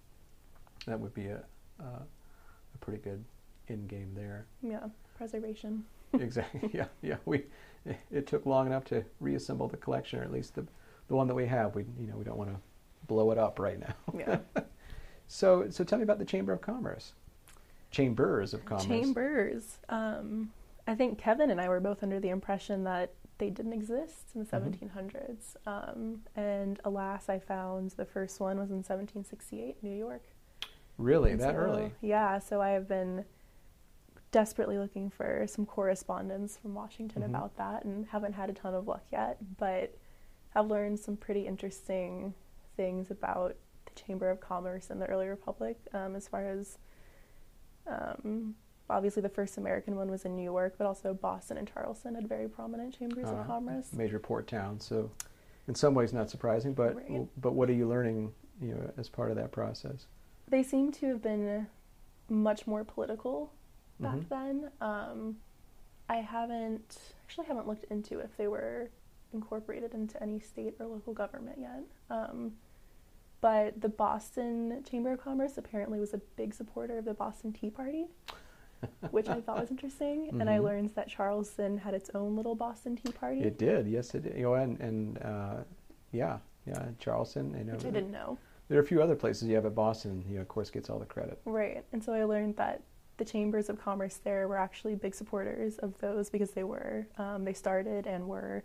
that 0.87 0.99
would 0.99 1.15
be 1.15 1.27
a 1.27 1.45
uh, 1.81 2.03
a 2.75 2.79
pretty 2.81 3.01
good 3.03 3.25
end 3.69 3.89
game 3.89 4.13
there. 4.15 4.47
Yeah, 4.63 4.87
preservation. 5.17 5.85
exactly. 6.15 6.71
Yeah, 6.73 6.87
yeah. 7.03 7.17
We 7.25 7.45
it 8.11 8.27
took 8.27 8.45
long 8.47 8.67
enough 8.67 8.85
to 8.87 9.05
reassemble 9.21 9.69
the 9.69 9.77
collection, 9.77 10.19
or 10.19 10.25
at 10.25 10.33
least 10.33 10.55
the 10.57 10.67
the 11.07 11.15
one 11.15 11.29
that 11.29 11.35
we 11.35 11.47
have. 11.47 11.75
We 11.77 11.85
you 12.01 12.09
know 12.09 12.17
we 12.17 12.25
don't 12.25 12.37
want 12.39 12.51
to 12.51 12.57
blow 13.07 13.31
it 13.31 13.39
up 13.39 13.59
right 13.61 13.79
now. 13.79 13.95
Yeah. 14.19 14.39
So 15.31 15.69
so 15.69 15.85
tell 15.85 15.99
me 15.99 16.05
about 16.05 16.19
the 16.19 16.25
Chamber 16.25 16.55
of 16.55 16.63
Commerce. 16.63 17.13
Chambers 17.91 18.55
of 18.55 18.65
Commerce. 18.65 18.85
Chambers. 18.87 19.79
Um, 19.89 20.53
I 20.87 20.95
think 20.95 21.19
Kevin 21.19 21.51
and 21.51 21.61
I 21.61 21.69
were 21.69 21.81
both 21.81 22.03
under 22.03 22.21
the 22.21 22.29
impression 22.31 22.85
that 22.85 23.13
they 23.39 23.51
didn't 23.51 23.73
exist 23.73 24.31
in 24.35 24.41
the 24.41 24.47
Mhm. 24.47 24.51
1700s. 24.51 25.57
Um, 25.67 26.23
and 26.35 26.81
alas, 26.85 27.29
I 27.29 27.39
found 27.39 27.93
the 27.93 28.05
first 28.05 28.41
one 28.41 28.59
was 28.59 28.71
in 28.71 28.83
1768, 28.83 29.83
New 29.83 29.95
York. 29.95 30.23
Really, 30.97 31.31
And 31.33 31.41
that 31.41 31.55
so- 31.55 31.59
early? 31.61 31.93
Yeah, 32.01 32.39
so 32.41 32.61
I 32.61 32.71
have 32.71 32.89
been 32.89 33.25
desperately 34.31 34.77
looking 34.79 35.09
for 35.09 35.47
some 35.47 35.65
correspondence 35.65 36.59
from 36.59 36.75
Washington 36.75 37.23
Mhm. 37.23 37.27
about 37.27 37.57
that 37.57 37.85
and 37.85 38.07
haven't 38.07 38.35
had 38.35 38.51
a 38.51 38.53
ton 38.53 38.75
of 38.75 38.87
luck 38.87 39.05
yet, 39.11 39.39
but 39.57 39.95
have 40.51 40.67
learned 40.67 40.99
some 41.01 41.17
pretty 41.17 41.47
interesting 41.47 42.35
things 42.77 43.11
about 43.11 43.57
the 43.87 43.93
Chamber 43.95 44.29
of 44.31 44.41
Commerce 44.41 44.91
in 44.91 44.99
the 44.99 45.07
early 45.07 45.29
Republic 45.29 45.79
um, 45.95 46.15
as 46.17 46.29
far 46.29 46.45
as 46.47 46.79
um, 47.89 48.55
obviously 48.91 49.23
the 49.23 49.29
first 49.29 49.57
American 49.59 49.97
one 49.97 50.11
was 50.11 50.25
in 50.25 50.37
New 50.37 50.43
York, 50.43 50.75
but 50.79 50.87
also 50.87 51.15
Boston 51.15 51.57
and 51.59 51.71
Charleston 51.73 52.15
had 52.15 52.29
very 52.29 52.49
prominent 52.49 52.97
chambers 52.99 53.29
Uh, 53.29 53.37
of 53.37 53.47
commerce. 53.47 53.93
Major 53.93 54.19
port 54.19 54.47
towns, 54.47 54.85
So, 54.85 55.11
in 55.67 55.75
some 55.75 55.95
ways, 55.95 56.13
not 56.13 56.31
surprising. 56.31 56.73
But 56.75 56.97
Right. 56.97 57.29
but 57.41 57.53
what 57.55 57.69
are 57.69 57.75
you 57.75 57.89
learning? 57.89 58.33
You 58.61 58.75
know, 58.75 58.91
as 58.97 59.09
part 59.09 59.31
of 59.31 59.37
that 59.37 59.53
process. 59.53 60.07
They 60.49 60.63
seem 60.63 60.91
to 60.93 61.07
have 61.09 61.23
been 61.23 61.67
much 62.29 62.67
more 62.67 62.83
political 62.85 63.53
back 64.01 64.17
Mhm. 64.17 64.29
then. 64.29 64.71
Um, 64.81 65.41
I 66.09 66.17
haven't 66.17 66.99
actually 67.25 67.47
haven't 67.47 67.67
looked 67.69 67.85
into 67.85 68.19
if 68.21 68.37
they 68.37 68.49
were 68.49 68.91
incorporated 69.33 69.93
into 69.95 70.21
any 70.23 70.41
state 70.41 70.75
or 70.81 70.87
local 70.87 71.13
government 71.13 71.59
yet. 71.59 71.85
Um, 72.11 72.57
but 73.41 73.81
the 73.81 73.89
Boston 73.89 74.83
Chamber 74.89 75.13
of 75.13 75.21
Commerce 75.21 75.59
apparently 75.59 76.01
was 76.01 76.15
a 76.15 76.19
big 76.37 76.55
supporter 76.55 76.99
of 76.99 77.05
the 77.05 77.15
Boston 77.15 77.53
Tea 77.53 77.71
Party, 77.71 78.07
which 79.11 79.29
I 79.29 79.41
thought 79.41 79.61
was 79.61 79.71
interesting. 79.71 80.29
And 80.41 80.49
I 80.51 80.59
Mhm. 80.59 80.63
learned 80.65 80.91
that 80.95 81.09
Charleston 81.09 81.79
had 81.79 81.95
its 81.95 82.11
own 82.15 82.37
little 82.37 82.55
Boston 82.55 82.97
Tea 82.97 83.13
Party, 83.13 83.43
It 83.43 83.59
did. 83.59 83.87
Yes, 83.87 84.15
it 84.15 84.23
did. 84.23 84.37
You 84.37 84.43
know, 84.45 84.55
and 84.55 84.81
and 84.81 85.23
uh, 85.23 85.57
yeah, 86.13 86.39
yeah, 86.67 86.89
Charleston. 86.99 87.55
You 87.57 87.65
know, 87.65 87.73
which 87.75 87.85
I 87.87 87.91
didn't 87.91 88.13
know. 88.13 88.39
There 88.69 88.79
are 88.79 88.83
a 88.83 88.87
few 88.87 89.01
other 89.03 89.17
places 89.17 89.49
you 89.49 89.55
have, 89.55 89.65
at 89.65 89.75
Boston, 89.75 90.23
you 90.29 90.35
know, 90.37 90.43
of 90.43 90.49
course, 90.49 90.69
gets 90.69 90.91
all 90.91 90.99
the 90.99 91.07
credit. 91.07 91.41
Right. 91.47 91.83
And 91.93 92.05
so 92.05 92.13
I 92.13 92.25
learned 92.25 92.57
that 92.57 92.83
the 93.17 93.25
chambers 93.25 93.71
of 93.71 93.81
commerce 93.81 94.19
there 94.19 94.47
were 94.47 94.59
actually 94.59 94.95
big 94.95 95.15
supporters 95.15 95.79
of 95.79 95.97
those 96.01 96.29
because 96.29 96.51
they 96.51 96.65
were 96.65 97.07
um, 97.17 97.45
they 97.45 97.55
started 97.55 98.07
and 98.07 98.29
were 98.29 98.63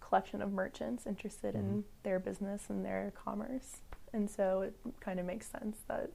a 0.00 0.04
collection 0.04 0.40
of 0.40 0.50
merchants 0.50 1.06
interested 1.06 1.54
in 1.54 1.62
Mhm. 1.64 1.82
their 2.04 2.18
business 2.18 2.70
and 2.70 2.84
their 2.84 3.12
commerce. 3.14 3.82
And 4.12 4.30
so 4.30 4.62
it 4.62 4.74
kind 5.00 5.20
of 5.20 5.26
makes 5.26 5.46
sense 5.46 5.78
that 5.88 6.10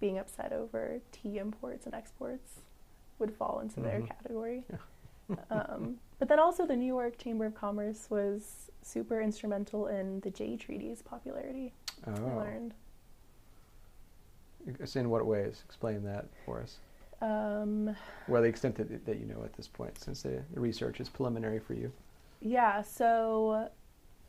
being 0.00 0.18
upset 0.18 0.52
over 0.52 1.00
tea 1.12 1.38
imports 1.38 1.86
and 1.86 1.94
exports 1.94 2.60
would 3.18 3.32
fall 3.34 3.60
into 3.60 3.80
their 3.80 4.00
Mhm. 4.00 4.08
category. 4.08 4.64
um, 5.50 5.98
but 6.18 6.28
then 6.28 6.38
also 6.38 6.66
the 6.66 6.76
New 6.76 6.86
York 6.86 7.18
Chamber 7.18 7.44
of 7.46 7.54
Commerce 7.54 8.08
was 8.10 8.70
super 8.82 9.20
instrumental 9.20 9.86
in 9.88 10.20
the 10.20 10.30
Jay 10.30 10.56
Treaty's 10.56 11.02
popularity. 11.02 11.72
I 12.06 12.10
Oh, 12.10 12.36
learned. 12.38 12.74
It's 14.66 14.96
in 14.96 15.10
what 15.10 15.24
ways? 15.26 15.62
Explain 15.66 16.02
that 16.04 16.26
for 16.44 16.60
us. 16.60 16.78
Um, 17.22 17.94
Well, 18.28 18.42
the 18.42 18.48
extent 18.48 18.76
that, 18.76 19.04
that 19.06 19.18
you 19.18 19.26
know 19.26 19.42
at 19.44 19.52
this 19.54 19.68
point, 19.68 19.98
since 19.98 20.22
the 20.22 20.42
research 20.54 21.00
is 21.00 21.08
preliminary 21.08 21.58
for 21.58 21.74
you. 21.74 21.92
Yeah, 22.40 22.80
so 22.82 23.70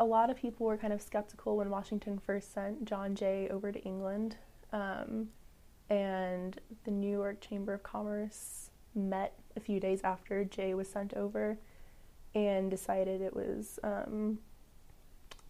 a 0.02 0.06
lot 0.06 0.32
of 0.32 0.36
people 0.36 0.66
were 0.66 0.78
kind 0.78 0.92
of 0.92 1.00
skeptical 1.00 1.58
when 1.58 1.70
Washington 1.70 2.18
first 2.18 2.52
sent 2.54 2.86
John 2.86 3.14
Jay 3.14 3.48
over 3.52 3.72
to 3.72 3.80
England. 3.84 4.36
Um, 4.74 5.30
and 5.92 6.60
the 6.86 6.92
New 6.92 7.12
York 7.12 7.40
Chamber 7.40 7.74
of 7.76 7.84
Commerce 7.84 8.72
met 8.96 9.38
a 9.56 9.60
few 9.60 9.80
days 9.80 10.02
after 10.04 10.44
Jay 10.44 10.74
was 10.74 10.88
sent 10.90 11.14
over 11.14 11.60
and 12.34 12.72
decided 12.72 13.22
it 13.22 13.36
was 13.36 13.78
um, 13.84 14.40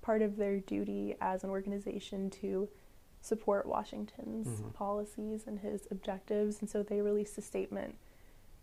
part 0.01 0.21
of 0.21 0.35
their 0.35 0.59
duty 0.59 1.15
as 1.21 1.45
an 1.45 1.49
organization 1.49 2.29
to 2.31 2.67
support 3.21 3.65
Washington's 3.65 4.47
Mhm. 4.61 4.73
policies 4.73 5.47
and 5.47 5.59
his 5.59 5.87
objectives. 5.91 6.59
And 6.59 6.69
so 6.69 6.83
they 6.83 7.01
released 7.01 7.37
a 7.37 7.41
statement 7.41 7.95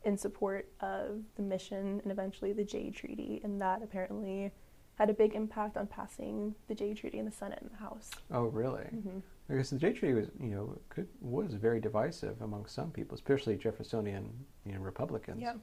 in 0.04 0.18
support 0.18 0.68
of 0.80 1.22
the 1.36 1.42
mission 1.42 2.00
and 2.02 2.12
eventually 2.12 2.52
the 2.52 2.64
Jay 2.64 2.90
Treaty. 2.90 3.40
And 3.42 3.58
that 3.62 3.82
apparently 3.82 4.52
had 4.98 5.08
a 5.08 5.14
big 5.14 5.34
impact 5.34 5.76
on 5.76 5.86
passing 5.86 6.54
the 6.66 6.74
Jay 6.74 6.92
Treaty 6.92 7.18
in 7.18 7.24
the 7.24 7.30
Senate 7.30 7.60
and 7.62 7.70
the 7.70 7.76
House. 7.76 8.10
Oh, 8.32 8.44
really? 8.44 8.82
hmm 8.82 9.18
I 9.50 9.54
guess 9.54 9.70
the 9.70 9.78
Jay 9.78 9.92
Treaty 9.94 10.12
was, 10.12 10.26
you 10.38 10.50
know, 10.50 10.76
could, 10.90 11.08
was 11.22 11.54
very 11.54 11.80
divisive 11.80 12.42
among 12.42 12.66
some 12.66 12.90
people, 12.90 13.14
especially 13.14 13.56
Jeffersonian, 13.56 14.28
you 14.66 14.72
know, 14.72 14.80
Republicans. 14.80 15.40
Yeah. 15.40 15.54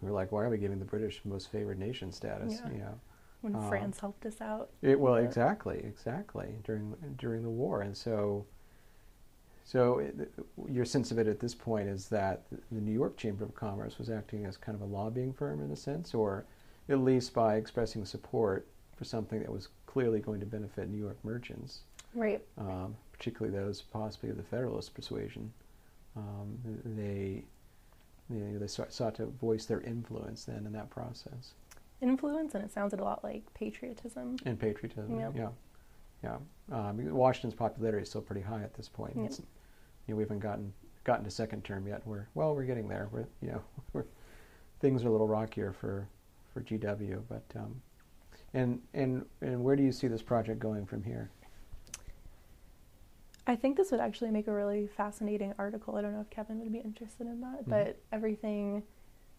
Who 0.00 0.06
were 0.06 0.12
like, 0.12 0.32
why 0.32 0.44
are 0.44 0.48
we 0.48 0.56
giving 0.58 0.78
the 0.78 0.84
British 0.86 1.20
most 1.24 1.50
favored 1.50 1.78
nation 1.78 2.10
status? 2.12 2.60
Yeah. 2.64 2.72
You 2.72 2.78
know. 2.78 3.00
When 3.42 3.56
Um, 3.56 3.68
France 3.68 3.98
helped 3.98 4.24
us 4.24 4.40
out. 4.40 4.70
It, 4.80 4.98
well, 4.98 5.18
Yeah. 5.20 5.26
exactly, 5.26 5.78
exactly 5.84 6.54
during 6.64 6.94
during 7.18 7.42
the 7.42 7.50
war, 7.50 7.82
and 7.82 7.94
so, 7.96 8.46
so 9.64 9.98
it, 9.98 10.32
your 10.68 10.84
sense 10.84 11.10
of 11.10 11.18
it 11.18 11.26
at 11.26 11.40
this 11.40 11.54
point 11.54 11.88
is 11.88 12.08
that 12.08 12.44
the 12.70 12.80
New 12.80 12.92
York 12.92 13.16
Chamber 13.16 13.44
of 13.44 13.54
Commerce 13.54 13.98
was 13.98 14.08
acting 14.08 14.46
as 14.46 14.56
kind 14.56 14.76
of 14.76 14.82
a 14.82 14.84
lobbying 14.84 15.32
firm 15.32 15.60
in 15.60 15.70
a 15.72 15.76
sense, 15.76 16.14
or 16.14 16.46
at 16.92 17.00
least 17.00 17.32
by 17.34 17.56
expressing 17.56 18.04
support 18.04 18.66
for 18.96 19.04
something 19.04 19.40
that 19.40 19.50
was 19.50 19.68
clearly 19.86 20.20
going 20.20 20.40
to 20.40 20.46
benefit 20.46 20.88
New 20.88 20.98
York 20.98 21.16
merchants, 21.24 21.80
Right. 22.14 22.42
um, 22.58 22.94
particularly 23.12 23.56
those 23.56 23.82
possibly 23.82 24.30
of 24.30 24.36
the 24.36 24.42
Federalist 24.42 24.94
persuasion. 24.94 25.52
Um, 26.16 26.58
they, 26.84 27.44
you 28.30 28.38
know, 28.38 28.58
they 28.58 28.66
sought, 28.66 29.14
to 29.14 29.26
voice 29.26 29.64
their 29.66 29.80
influence 29.80 30.44
then 30.44 30.66
in 30.66 30.72
that 30.72 30.90
process. 30.90 31.54
Influence, 32.00 32.54
and 32.54 32.64
it 32.64 32.70
sounded 32.72 33.00
a 33.00 33.04
lot 33.04 33.24
like 33.24 33.42
patriotism. 33.54 34.36
And 34.44 34.58
patriotism, 34.58 35.18
Yep. 35.18 35.32
yeah, 35.36 35.48
yeah. 36.22 36.36
Um, 36.70 37.12
Washington's 37.14 37.54
popularity 37.54 38.02
is 38.02 38.10
still 38.10 38.20
pretty 38.22 38.42
high 38.42 38.62
at 38.62 38.74
this 38.74 38.88
point. 38.88 39.16
Yep. 39.16 39.24
It's, 39.26 39.38
you 39.38 39.44
know, 40.08 40.16
we 40.16 40.22
haven't 40.22 40.40
gotten 40.40 40.72
gotten 41.04 41.24
to 41.24 41.30
second 41.30 41.64
term 41.64 41.86
yet. 41.86 42.06
We're 42.06 42.26
well, 42.34 42.54
we're 42.54 42.64
getting 42.64 42.88
there. 42.88 43.08
We're 43.10 43.26
you 43.40 43.48
know, 43.52 43.62
we're, 43.92 44.04
things 44.80 45.04
are 45.04 45.08
a 45.08 45.10
little 45.12 45.28
rockier 45.28 45.72
for 45.72 46.08
for 46.52 46.60
GW, 46.62 47.22
but 47.28 47.44
um, 47.56 47.80
and 48.54 48.80
and 48.94 49.24
and 49.40 49.62
where 49.62 49.76
do 49.76 49.82
you 49.82 49.92
see 49.92 50.08
this 50.08 50.22
project 50.22 50.58
going 50.58 50.86
from 50.86 51.02
here? 51.02 51.30
I 53.46 53.56
think 53.56 53.76
this 53.76 53.90
would 53.90 54.00
actually 54.00 54.30
make 54.30 54.46
a 54.46 54.52
really 54.52 54.86
fascinating 54.86 55.52
article. 55.58 55.96
I 55.96 56.02
don't 56.02 56.12
know 56.12 56.20
if 56.20 56.30
Kevin 56.30 56.60
would 56.60 56.72
be 56.72 56.78
interested 56.78 57.26
in 57.26 57.40
that, 57.40 57.64
Mhm. 57.66 57.70
but 57.70 57.96
everything, 58.12 58.84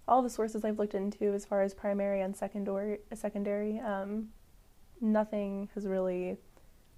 all 0.09 0.21
the 0.21 0.29
sources 0.29 0.65
I've 0.65 0.77
looked 0.77 0.93
into 0.93 1.33
as 1.33 1.45
far 1.45 1.61
as 1.61 1.73
primary 1.73 2.19
and 2.21 2.35
secondary, 2.35 2.99
secondary, 3.13 3.79
um, 3.79 4.33
nothing 4.99 5.69
has 5.73 5.87
really 5.87 6.37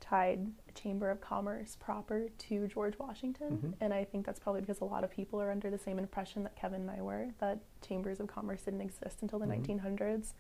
tied 0.08 0.52
Chamber 0.76 1.10
of 1.10 1.20
Commerce 1.20 1.76
proper 1.80 2.28
to 2.38 2.68
George 2.68 2.98
Washington, 3.00 3.58
Mhm. 3.58 3.74
and 3.82 3.94
I 3.94 4.04
think 4.04 4.26
that's 4.26 4.40
probably 4.40 4.62
because 4.62 4.82
a 4.82 4.86
lot 4.86 5.04
of 5.04 5.10
people 5.10 5.42
are 5.42 5.50
under 5.50 5.72
the 5.72 5.78
same 5.80 5.98
impression 5.98 6.44
that 6.44 6.56
Kevin 6.56 6.82
and 6.82 6.92
I 6.92 7.02
were 7.02 7.30
that 7.40 7.60
chambers 7.82 8.20
of 8.20 8.28
commerce 8.28 8.64
didn't 8.64 8.82
exist 8.82 9.22
until 9.24 9.40
the 9.40 9.46
Mhm. 9.46 9.50
1900s, 9.50 10.34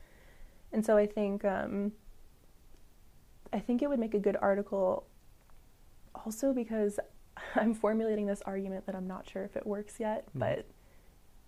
and 0.71 0.85
so 0.85 0.97
I 0.97 1.07
think 1.07 1.43
um, 1.45 1.93
I 3.53 3.59
think 3.59 3.81
it 3.81 3.87
would 3.89 3.99
make 3.99 4.13
a 4.13 4.19
good 4.19 4.35
article 4.37 5.05
also 6.13 6.53
because 6.53 6.99
I'm 7.55 7.73
formulating 7.73 8.25
this 8.27 8.41
argument 8.43 8.85
that 8.85 8.95
I'm 8.95 9.07
not 9.07 9.27
sure 9.27 9.43
if 9.43 9.55
it 9.57 9.65
works 9.65 9.99
yet, 9.99 10.25
Mhm. 10.27 10.39
but 10.39 10.65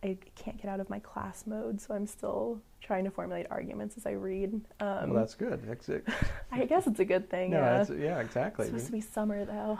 I 0.08 0.18
can't 0.36 0.58
get 0.62 0.70
out 0.70 0.80
of 0.80 0.90
my 0.90 1.00
class 1.00 1.46
mode, 1.46 1.82
so 1.82 1.94
I'm 1.94 2.08
still 2.08 2.62
trying 2.82 3.04
to 3.04 3.12
formulate 3.12 3.48
arguments 3.50 3.98
as 3.98 4.06
I 4.06 4.12
read. 4.12 4.54
Um, 4.80 5.10
well, 5.10 5.14
that's 5.20 5.36
good. 5.36 5.62
That's 5.68 5.90
it. 5.90 6.08
I 6.52 6.66
guess 6.66 6.88
it's 6.88 7.00
a 7.00 7.06
good 7.06 7.30
thing. 7.30 7.52
no, 7.52 7.58
yeah. 7.60 7.78
that's, 7.78 7.90
yeah, 7.90 8.20
It's 8.20 8.28
exactly. 8.28 8.66
supposed 8.68 8.86
to 8.86 8.92
be 8.92 9.02
summer 9.02 9.44
though. 9.46 9.78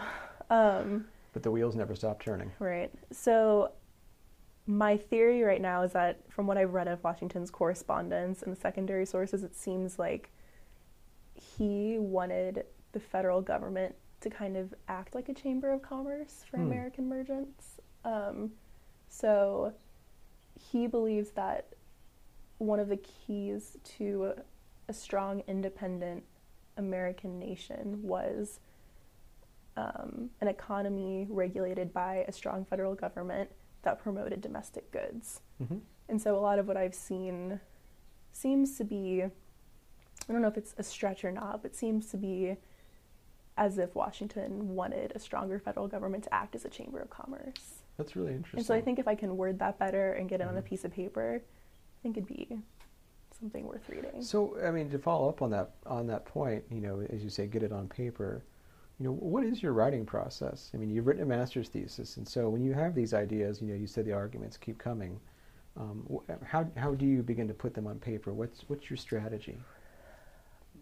Um, 0.50 1.06
But 1.34 1.44
the 1.44 1.52
wheels 1.52 1.76
never 1.76 1.96
stop 1.96 2.22
turning. 2.22 2.52
right. 2.60 2.92
So 3.12 3.72
my 4.66 4.98
theory 4.98 5.44
right 5.44 5.62
now 5.62 5.84
is 5.84 5.94
that 5.94 6.20
from 6.30 6.46
what 6.48 6.58
I've 6.58 6.74
read 6.74 6.88
of 6.90 7.02
Washington's 7.04 7.50
correspondence 7.50 8.42
and 8.44 8.54
the 8.56 8.60
secondary 8.60 9.06
sources, 9.06 9.44
it 9.44 9.56
seems 9.56 9.98
like 9.98 10.30
he 11.34 11.98
wanted 12.00 12.66
the 12.92 13.00
federal 13.00 13.42
government 13.42 13.96
to 14.22 14.30
kind 14.30 14.58
of 14.58 14.74
act 14.90 15.16
like 15.16 15.30
a 15.30 15.34
chamber 15.34 15.72
of 15.72 15.82
commerce 15.82 16.44
for 16.50 16.58
Hmm. 16.58 16.64
American 16.66 17.08
merchants. 17.08 17.80
Um, 18.04 18.52
so 19.10 19.74
he 20.58 20.88
believes 20.88 21.32
that 21.32 21.68
one 22.58 22.80
of 22.80 22.90
the 22.90 22.98
keys 22.98 23.78
to 23.98 24.34
a 24.88 24.94
strong, 24.94 25.44
independent 25.48 26.24
American 26.78 27.40
nation 27.40 28.00
was 28.04 28.60
um, 29.76 30.30
an 30.42 30.48
economy 30.48 31.28
regulated 31.30 31.94
by 31.94 32.26
a 32.28 32.32
strong 32.32 32.66
federal 32.66 32.96
government 32.96 33.50
that 33.84 34.00
promoted 34.00 34.42
domestic 34.42 34.92
goods. 34.92 35.42
Mm-hmm. 35.62 35.78
And 36.10 36.22
so 36.22 36.36
a 36.36 36.40
lot 36.40 36.58
of 36.58 36.68
what 36.68 36.78
I've 36.78 36.96
seen 36.96 37.60
seems 38.32 38.78
to 38.78 38.84
be, 38.84 39.24
I 39.24 40.32
don't 40.34 40.42
know 40.42 40.48
if 40.48 40.58
it's 40.58 40.74
a 40.78 40.84
stretch 40.84 41.24
or 41.24 41.32
not, 41.32 41.62
but 41.62 41.76
seems 41.76 42.08
to 42.08 42.18
be 42.18 42.56
as 43.58 43.78
if 43.78 43.96
Washington 43.96 44.76
wanted 44.76 45.12
a 45.16 45.20
stronger 45.20 45.60
federal 45.60 45.88
government 45.88 46.24
to 46.26 46.34
act 46.34 46.56
as 46.56 46.64
a 46.64 46.70
chamber 46.70 47.00
of 47.00 47.10
commerce. 47.10 47.77
That's 47.98 48.16
really 48.16 48.34
interesting. 48.34 48.60
And 48.60 48.66
so 48.66 48.76
I 48.76 48.82
think 48.82 49.00
if 49.00 49.08
I 49.08 49.16
can 49.16 49.38
word 49.38 49.60
that 49.60 49.80
better 49.80 50.14
and 50.14 50.30
get 50.30 50.42
it 50.42 50.48
on 50.48 50.58
a 50.58 50.62
Mhm. 50.62 50.66
piece 50.66 50.86
of 50.86 50.92
paper, 50.92 51.42
I 51.42 52.02
think 52.04 52.18
it'd 52.18 52.28
be 52.28 52.62
something 53.32 53.66
worth 53.66 53.88
reading. 53.90 54.22
So, 54.22 54.60
I 54.62 54.72
mean, 54.72 54.90
to 54.92 55.00
follow 55.00 55.30
up 55.30 55.42
on 55.42 55.50
that 55.52 55.72
on 55.86 56.08
that 56.08 56.26
point, 56.26 56.64
you 56.70 56.82
know, 56.82 57.02
as 57.02 57.24
you 57.24 57.30
say, 57.30 57.48
get 57.48 57.64
it 57.64 57.72
on 57.72 57.88
paper. 57.88 58.44
You 59.00 59.06
know, 59.06 59.14
what 59.14 59.44
is 59.44 59.62
your 59.62 59.74
writing 59.74 60.06
process? 60.06 60.72
I 60.74 60.78
mean, 60.78 60.90
you've 60.90 61.06
written 61.06 61.22
a 61.22 61.26
master's 61.26 61.70
thesis, 61.70 62.18
and 62.18 62.28
so 62.28 62.50
when 62.50 62.64
you 62.64 62.74
have 62.74 62.96
these 62.96 63.14
ideas, 63.14 63.62
you 63.62 63.68
know, 63.68 63.76
you 63.76 63.86
said 63.86 64.06
the 64.06 64.14
arguments 64.14 64.58
keep 64.58 64.78
coming. 64.80 65.20
Um, 65.76 66.20
how 66.44 66.68
how 66.76 66.96
do 66.96 67.06
you 67.06 67.22
begin 67.22 67.48
to 67.48 67.54
put 67.54 67.76
them 67.76 67.86
on 67.86 68.00
paper? 68.00 68.34
What's 68.34 68.68
what's 68.70 68.90
your 68.90 68.98
strategy? 68.98 69.58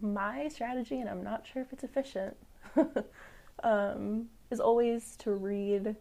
My 0.01 0.47
strategy, 0.47 0.99
and 0.99 1.09
I'm 1.09 1.23
not 1.23 1.45
sure 1.45 1.61
if 1.61 1.73
it's 1.73 1.83
efficient, 1.83 2.37
um, 3.63 4.29
is 4.51 4.59
always 4.61 5.15
to 5.17 5.31
read 5.31 5.95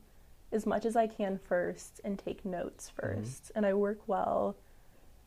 as 0.54 0.64
much 0.66 0.86
as 0.86 0.94
I 0.96 1.06
can 1.06 1.38
first 1.38 2.00
and 2.04 2.18
take 2.18 2.44
notes 2.44 2.90
1st 3.02 3.50
And 3.56 3.66
I 3.66 3.74
work 3.74 3.98
well 4.06 4.56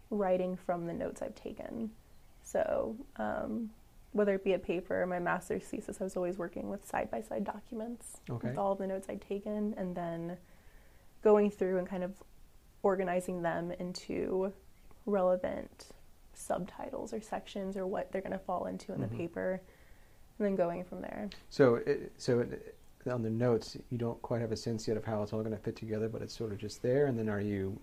writing 0.09 0.55
from 0.55 0.87
the 0.87 0.93
notes 0.93 1.21
I've 1.21 1.35
taken. 1.35 1.91
So, 2.43 2.95
um, 3.17 3.69
whether 4.13 4.33
it 4.35 4.43
be 4.43 4.53
a 4.53 4.59
paper 4.59 5.01
or 5.03 5.05
my 5.05 5.19
master's 5.19 5.65
thesis, 5.65 5.97
I 5.99 6.05
was 6.05 6.15
always 6.15 6.37
working 6.37 6.69
with 6.69 6.85
side 6.87 7.11
by 7.11 7.21
side 7.21 7.43
documents 7.43 8.21
Okay. 8.29 8.47
with 8.47 8.57
all 8.57 8.73
the 8.73 8.87
notes 8.87 9.07
I'd 9.09 9.21
taken 9.21 9.75
and 9.77 9.93
then 9.93 10.37
going 11.21 11.51
through 11.51 11.77
and 11.77 11.87
kind 11.87 12.03
of 12.05 12.23
organizing 12.83 13.41
them 13.41 13.71
into 13.73 14.53
relevant 15.05 15.87
subtitles 16.33 17.11
or 17.13 17.19
sections 17.19 17.75
or 17.75 17.85
what 17.85 18.11
they're 18.11 18.21
going 18.21 18.31
to 18.31 18.39
fall 18.39 18.65
into 18.67 18.93
in 18.93 18.99
Mhm. 19.01 19.09
the 19.09 19.17
paper 19.17 19.61
and 20.39 20.45
then 20.45 20.55
going 20.55 20.83
from 20.85 21.01
there. 21.01 21.29
So, 21.49 21.75
it, 21.75 22.13
so 22.17 22.39
it, 22.39 22.76
on 23.07 23.21
the 23.21 23.29
notes, 23.29 23.77
you 23.89 23.97
don't 23.97 24.21
quite 24.21 24.41
have 24.41 24.51
a 24.51 24.57
sense 24.57 24.87
yet 24.87 24.97
of 24.97 25.05
how 25.05 25.23
it's 25.23 25.33
all 25.33 25.41
going 25.41 25.55
to 25.55 25.61
fit 25.61 25.75
together, 25.75 26.09
but 26.09 26.21
it's 26.21 26.35
sort 26.35 26.51
of 26.51 26.57
just 26.57 26.81
there. 26.81 27.05
And 27.07 27.17
then, 27.17 27.29
are 27.29 27.41
you 27.41 27.79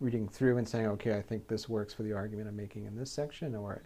reading 0.00 0.28
through 0.28 0.58
and 0.58 0.68
saying, 0.68 0.86
okay, 0.86 1.16
I 1.16 1.22
think 1.22 1.48
this 1.48 1.68
works 1.68 1.94
for 1.94 2.02
the 2.02 2.12
argument 2.12 2.48
I'm 2.48 2.56
making 2.56 2.84
in 2.86 2.96
this 2.96 3.10
section, 3.10 3.54
or 3.54 3.82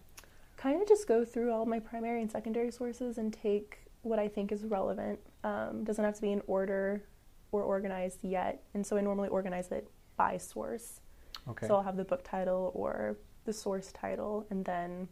Kind 0.57 0.83
of 0.83 0.89
just 0.89 1.07
go 1.07 1.25
through 1.25 1.53
all 1.53 1.67
my 1.67 1.79
primary 1.79 2.21
and 2.21 2.31
secondary 2.31 2.73
sources 2.73 3.19
and 3.19 3.33
take 3.33 3.79
what 4.03 4.19
I 4.19 4.27
think 4.27 4.51
is 4.51 4.65
relevant. 4.65 5.21
Um, 5.45 5.85
doesn't 5.85 6.05
have 6.05 6.15
to 6.17 6.23
be 6.23 6.33
in 6.33 6.43
order 6.49 7.05
or 7.53 7.63
organized 7.63 8.25
yet. 8.25 8.63
And 8.75 8.85
so 8.85 8.97
I 8.97 9.01
normally 9.01 9.29
organize 9.29 9.71
it 9.71 9.89
by 10.17 10.37
source. 10.37 11.01
okay, 11.49 11.69
So 11.69 11.77
I'll 11.77 11.83
have 11.83 11.97
the 11.97 12.05
book 12.05 12.25
title 12.25 12.73
or 12.75 13.17
the 13.45 13.53
source 13.53 13.93
title 13.93 14.47
and 14.51 14.65
then 14.65 15.09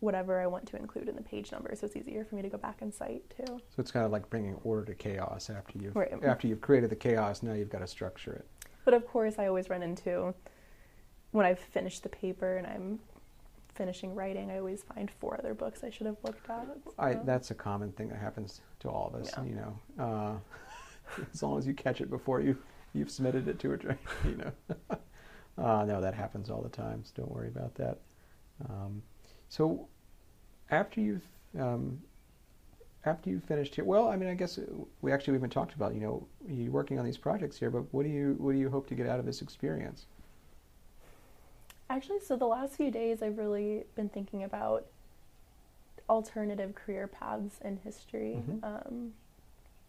whatever 0.00 0.40
I 0.40 0.46
want 0.46 0.66
to 0.68 0.76
include 0.76 1.08
in 1.08 1.16
the 1.16 1.22
page 1.22 1.52
number. 1.52 1.74
So 1.74 1.86
it's 1.86 1.96
easier 1.96 2.24
for 2.24 2.34
me 2.34 2.42
to 2.42 2.48
go 2.48 2.58
back 2.58 2.78
and 2.80 2.92
cite 2.92 3.22
too. 3.36 3.44
so 3.46 3.74
it's 3.78 3.90
kind 3.90 4.04
of 4.04 4.12
like 4.12 4.28
bringing 4.30 4.54
order 4.64 4.84
to 4.86 4.94
chaos 4.94 5.50
after 5.50 5.78
you've 5.78 5.94
Right. 5.94 6.12
after 6.24 6.46
you've 6.46 6.60
created 6.60 6.90
the 6.90 6.96
chaos. 6.96 7.42
Now 7.42 7.52
you've 7.52 7.70
got 7.70 7.80
to 7.80 7.86
structure 7.86 8.32
it. 8.32 8.46
But 8.84 8.94
of 8.94 9.06
course, 9.06 9.38
I 9.38 9.46
always 9.46 9.68
run 9.68 9.82
into 9.82 10.34
when 11.32 11.46
I've 11.46 11.58
finished 11.60 12.02
the 12.02 12.08
paper 12.08 12.56
and 12.56 12.66
I'm 12.66 12.98
finishing 13.74 14.14
writing, 14.14 14.50
I 14.50 14.58
always 14.58 14.82
find 14.82 15.10
four 15.20 15.36
other 15.38 15.54
books 15.54 15.84
I 15.84 15.90
should 15.90 16.06
have 16.06 16.16
looked 16.24 16.48
at. 16.50 16.66
I, 16.98 17.14
that's 17.14 17.50
a 17.50 17.54
common 17.54 17.92
thing 17.92 18.08
that 18.08 18.18
happens 18.18 18.60
to 18.80 18.88
all 18.88 19.08
of 19.14 19.20
us. 19.20 19.32
Yeah. 19.36 19.44
You 19.44 19.54
know, 19.54 19.78
uh, 20.04 21.22
as 21.32 21.42
long 21.42 21.58
as 21.58 21.66
you 21.66 21.74
catch 21.74 22.00
it 22.00 22.10
before 22.10 22.40
you 22.40 22.56
you've 22.92 23.10
submitted 23.10 23.46
it 23.48 23.58
to 23.60 23.72
a 23.72 23.76
train. 23.76 23.98
You 24.24 24.36
know, 24.36 24.52
uh, 25.64 25.84
no, 25.84 26.00
that 26.00 26.14
happens 26.14 26.50
all 26.50 26.62
the 26.62 26.68
time. 26.68 27.04
So 27.04 27.12
don't 27.18 27.30
worry 27.30 27.48
about 27.48 27.74
that. 27.76 27.98
Um, 28.68 29.02
so 29.50 29.86
after 30.70 31.00
you've 31.00 31.24
um, 31.58 32.00
after 33.04 33.28
you've 33.30 33.44
finished 33.44 33.74
here, 33.74 33.84
well, 33.84 34.08
I 34.08 34.16
mean, 34.16 34.28
I 34.28 34.34
guess 34.34 34.56
uh, 34.58 34.62
we 35.02 35.12
actually 35.12 35.32
we've 35.32 35.40
been 35.40 35.50
talked 35.50 35.74
about. 35.74 35.94
You 35.94 36.00
know, 36.00 36.26
you're 36.48 36.70
working 36.70 36.98
on 36.98 37.04
these 37.04 37.18
projects 37.18 37.58
here, 37.58 37.68
but 37.70 37.82
what 37.92 38.04
do 38.04 38.08
you 38.08 38.36
what 38.38 38.52
do 38.52 38.58
you 38.58 38.70
hope 38.70 38.86
to 38.88 38.94
get 38.94 39.06
out 39.06 39.18
of 39.18 39.26
this 39.26 39.42
experience? 39.42 40.06
Actually, 41.90 42.20
so 42.20 42.36
the 42.36 42.46
last 42.46 42.76
few 42.76 42.90
days 42.90 43.20
I've 43.20 43.36
really 43.36 43.84
been 43.96 44.08
thinking 44.08 44.44
about 44.44 44.86
alternative 46.08 46.74
career 46.74 47.08
paths 47.08 47.58
in 47.64 47.76
history. 47.78 48.42
Mhm. 48.48 48.64
Um, 48.64 49.12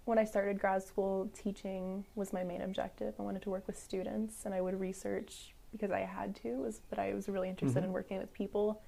when 0.06 0.18
I 0.18 0.24
started 0.24 0.60
grad 0.60 0.82
school, 0.82 1.30
teaching 1.36 2.04
was 2.16 2.34
my 2.34 2.44
main 2.44 2.62
objective. 2.62 3.14
I 3.20 3.22
wanted 3.22 3.44
to 3.44 3.52
work 3.52 3.68
with 3.68 3.78
students, 3.78 4.46
and 4.46 4.54
I 4.56 4.62
would 4.62 4.80
research 4.80 5.54
because 5.72 5.92
I 5.92 6.00
had 6.00 6.36
to. 6.38 6.56
Was 6.56 6.82
but 6.90 6.98
I 6.98 7.14
was 7.14 7.30
really 7.30 7.50
interested 7.50 7.84
Mhm. 7.84 7.88
in 7.88 7.94
working 7.94 8.18
with 8.18 8.34
people. 8.34 8.82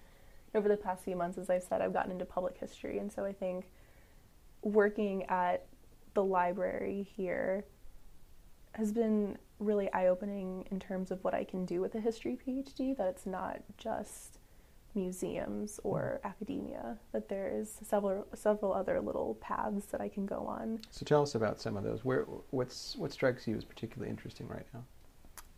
Over 0.55 0.69
the 0.69 0.77
past 0.77 1.03
few 1.03 1.15
months, 1.15 1.37
as 1.37 1.49
I've 1.49 1.63
said, 1.63 1.81
I've 1.81 1.93
gotten 1.93 2.11
into 2.11 2.25
public 2.25 2.57
history, 2.57 2.99
and 2.99 3.11
so 3.11 3.25
I 3.25 3.33
think 3.33 3.65
working 4.61 5.23
at 5.23 5.65
the 6.13 6.23
library 6.23 7.07
here 7.15 7.65
has 8.73 8.91
been 8.91 9.37
really 9.59 9.91
eye 9.93 10.07
opening 10.07 10.65
in 10.71 10.79
terms 10.79 11.11
of 11.11 11.23
what 11.23 11.33
I 11.33 11.43
can 11.43 11.65
do 11.65 11.81
with 11.81 11.95
a 11.95 11.99
history 11.99 12.37
PhD, 12.45 12.95
that 12.97 13.07
it's 13.07 13.25
not 13.25 13.61
just 13.77 14.39
museums 14.95 15.79
or 15.83 16.19
academia, 16.23 16.97
that 17.11 17.29
there's 17.29 17.77
several 17.81 18.27
several 18.35 18.73
other 18.73 19.01
little 19.01 19.35
paths 19.35 19.87
that 19.87 20.01
I 20.01 20.09
can 20.09 20.25
go 20.25 20.45
on. 20.47 20.79
So 20.91 21.03
tell 21.03 21.21
us 21.21 21.35
about 21.35 21.59
some 21.59 21.77
of 21.77 21.83
those. 21.83 22.05
Where 22.05 22.25
what's 22.51 22.95
what 22.95 23.11
strikes 23.11 23.47
you 23.47 23.55
as 23.55 23.63
particularly 23.63 24.09
interesting 24.09 24.47
right 24.47 24.65
now? 24.73 24.83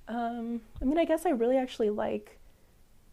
Um, 0.08 0.62
I 0.81 0.86
mean, 0.86 0.97
I 0.97 1.05
guess 1.05 1.25
I 1.25 1.31
really 1.31 1.58
actually 1.58 1.89
like 1.89 2.38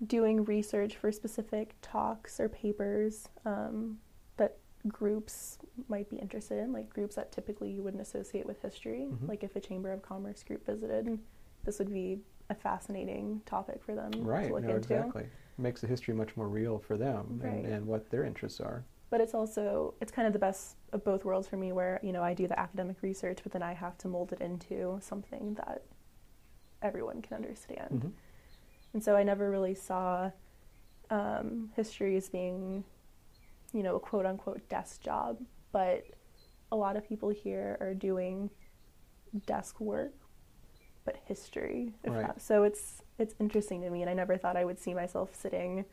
doing 0.06 0.44
research 0.44 0.96
for 0.96 1.12
specific 1.12 1.74
talks 1.80 2.40
or 2.40 2.48
papers 2.48 3.28
um, 3.44 3.98
that 4.36 4.58
groups 4.88 5.58
might 5.88 6.08
be 6.10 6.16
interested 6.16 6.58
in, 6.58 6.72
like 6.72 6.88
groups 6.90 7.14
that 7.14 7.30
typically 7.32 7.70
you 7.70 7.82
wouldn't 7.82 8.02
associate 8.02 8.46
with 8.46 8.60
history. 8.62 9.08
Mhm. 9.10 9.28
Like 9.28 9.44
if 9.44 9.54
a 9.56 9.60
Chamber 9.60 9.92
of 9.92 10.02
Commerce 10.02 10.42
group 10.42 10.66
visited, 10.66 11.18
this 11.64 11.78
would 11.78 11.92
be 11.92 12.20
a 12.50 12.54
fascinating 12.54 13.40
topic 13.46 13.82
for 13.82 13.94
them 13.94 14.10
Right, 14.20 14.48
to 14.48 14.54
look 14.54 14.62
no, 14.64 14.70
into. 14.76 14.78
exactly. 14.94 15.26
makes 15.58 15.80
the 15.82 15.86
history 15.86 16.14
much 16.14 16.36
more 16.36 16.48
real 16.48 16.78
for 16.78 16.96
them 16.96 17.38
Right. 17.42 17.52
and, 17.52 17.66
and 17.66 17.86
what 17.86 18.10
their 18.10 18.24
interests 18.24 18.60
are. 18.60 18.84
But 19.10 19.20
it's 19.20 19.34
also 19.34 19.94
it's 20.00 20.10
kind 20.10 20.26
of 20.26 20.32
the 20.32 20.38
best 20.38 20.76
of 20.92 21.04
both 21.04 21.24
worlds 21.26 21.46
for 21.46 21.58
me, 21.58 21.70
where 21.72 22.00
you 22.02 22.12
know 22.12 22.22
I 22.22 22.32
do 22.34 22.48
the 22.48 22.58
academic 22.58 23.02
research, 23.02 23.40
but 23.42 23.52
then 23.52 23.62
I 23.62 23.74
have 23.74 23.96
to 23.98 24.08
mold 24.08 24.32
it 24.32 24.40
into 24.40 24.98
something 25.02 25.54
that 25.54 25.82
everyone 26.80 27.20
can 27.22 27.36
understand. 27.36 27.90
Mhm. 28.02 28.12
And 28.94 29.02
so 29.02 29.16
I 29.16 29.22
never 29.22 29.50
really 29.50 29.74
saw 29.74 30.30
um, 31.10 31.70
history 31.76 32.16
as 32.16 32.28
being, 32.28 32.84
you 33.72 33.82
know, 33.82 33.96
a 33.96 34.00
quote 34.00 34.26
unquote 34.26 34.68
desk 34.68 35.00
job. 35.02 35.38
But 35.72 36.04
a 36.70 36.76
lot 36.76 36.96
of 36.96 37.06
people 37.08 37.30
here 37.30 37.76
are 37.80 37.94
doing 37.94 38.50
desk 39.46 39.80
work, 39.80 40.12
but 41.04 41.16
history. 41.26 41.92
Right. 42.06 42.40
so 42.40 42.64
it's 42.64 43.02
it's 43.18 43.34
interesting 43.40 43.80
to 43.82 43.90
me, 43.90 44.02
and 44.02 44.10
I 44.10 44.14
never 44.14 44.36
thought 44.36 44.56
I 44.56 44.64
would 44.64 44.78
see 44.78 44.94
myself 44.94 45.34
sitting 45.34 45.84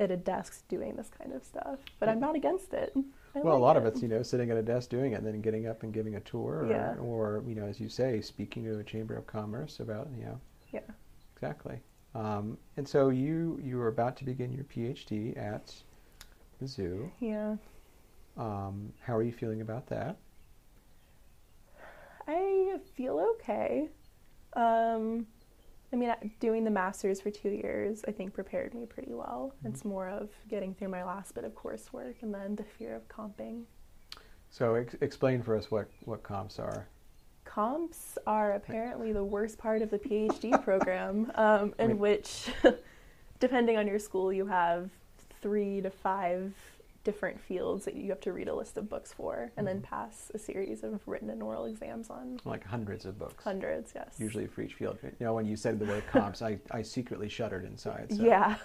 at 0.00 0.10
a 0.10 0.16
desk 0.16 0.66
doing 0.68 0.96
this 0.96 1.08
kind 1.16 1.32
of 1.32 1.44
stuff. 1.44 1.78
But 2.00 2.08
I'm 2.08 2.20
not 2.20 2.34
against 2.36 2.72
it. 2.74 2.92
I 3.34 3.40
Well, 3.40 3.54
a 3.54 3.54
like 3.54 3.62
lot 3.62 3.76
of 3.76 3.84
it. 3.84 3.88
it's 3.88 4.02
you 4.02 4.08
know 4.08 4.22
sitting 4.22 4.50
at 4.50 4.56
a 4.56 4.62
desk 4.62 4.90
doing 4.90 5.12
it, 5.12 5.16
and 5.16 5.26
then 5.26 5.40
getting 5.40 5.66
up 5.66 5.82
and 5.82 5.92
giving 5.92 6.14
a 6.16 6.20
tour, 6.20 6.64
or, 6.64 6.70
Yeah. 6.70 6.94
or 6.96 7.42
you 7.46 7.54
know, 7.54 7.66
as 7.66 7.80
you 7.80 7.88
say, 7.88 8.20
speaking 8.20 8.64
to 8.64 8.78
a 8.78 8.84
chamber 8.84 9.16
of 9.16 9.26
commerce 9.26 9.80
about 9.80 10.08
you 10.16 10.24
know. 10.24 10.40
Yeah. 10.72 10.80
Exactly. 11.34 11.80
Um, 12.14 12.58
and 12.76 12.86
so 12.86 13.08
you 13.08 13.58
you 13.62 13.76
were 13.78 13.88
about 13.88 14.16
to 14.18 14.24
begin 14.24 14.52
your 14.52 14.64
PhD 14.64 15.36
at 15.36 15.74
Mizzou. 16.62 17.10
Yeah. 17.20 17.56
Um, 18.36 18.92
how 19.00 19.16
are 19.16 19.22
you 19.22 19.32
feeling 19.32 19.60
about 19.60 19.86
that? 19.88 20.16
I 22.26 22.78
feel 22.94 23.18
okay. 23.34 23.88
Um, 24.54 25.26
I 25.92 25.96
mean, 25.96 26.14
doing 26.40 26.64
the 26.64 26.70
master's 26.70 27.20
for 27.20 27.30
two 27.30 27.50
years, 27.50 28.02
I 28.06 28.12
think 28.12 28.32
prepared 28.32 28.74
me 28.74 28.86
pretty 28.86 29.12
well. 29.12 29.54
Mhm. 29.62 29.70
It's 29.70 29.84
more 29.84 30.08
of 30.08 30.30
getting 30.48 30.74
through 30.74 30.88
my 30.88 31.04
last 31.04 31.34
bit 31.34 31.44
of 31.44 31.52
coursework 31.54 32.22
and 32.22 32.32
then 32.32 32.56
the 32.56 32.64
fear 32.64 32.94
of 32.94 33.08
comping. 33.08 33.64
So 34.50 34.74
ex- 34.74 34.96
explain 35.00 35.42
for 35.42 35.56
us 35.56 35.70
what 35.70 35.88
what 36.04 36.22
comps 36.22 36.58
are. 36.58 36.86
Comps 37.52 38.16
are 38.26 38.52
apparently 38.52 39.12
the 39.12 39.22
worst 39.24 39.58
part 39.58 39.82
of 39.82 39.90
the 39.90 39.98
PhD 39.98 40.62
program, 40.64 41.30
um, 41.34 41.74
in 41.78 41.98
which, 41.98 42.48
depending 43.40 43.76
on 43.76 43.86
your 43.86 43.98
school, 43.98 44.32
you 44.32 44.46
have 44.46 44.88
three 45.42 45.82
to 45.82 45.90
five 45.90 46.54
different 47.04 47.38
fields 47.38 47.84
that 47.84 47.94
you 47.94 48.08
have 48.08 48.20
to 48.20 48.32
read 48.32 48.48
a 48.48 48.54
list 48.54 48.78
of 48.78 48.88
books 48.88 49.12
for 49.12 49.50
and 49.58 49.66
then 49.66 49.80
Mhm. 49.80 49.82
pass 49.82 50.30
a 50.34 50.38
series 50.38 50.82
of 50.82 51.00
written 51.06 51.28
and 51.28 51.42
oral 51.42 51.66
exams 51.66 52.08
on 52.08 52.40
Like 52.46 52.64
hundreds 52.64 53.04
of 53.04 53.18
books. 53.18 53.42
hundreds, 53.44 53.92
yes. 53.94 54.14
Usually 54.18 54.46
for 54.46 54.62
each 54.62 54.74
field. 54.74 54.96
You 55.02 55.10
know, 55.20 55.34
when 55.34 55.44
you 55.44 55.56
said 55.56 55.78
the 55.78 55.84
word 55.84 56.04
comps, 56.10 56.40
I, 56.42 56.58
I 56.70 56.80
secretly 56.82 57.28
shuddered 57.28 57.64
inside. 57.66 58.06
So. 58.16 58.22
Yeah. 58.24 58.56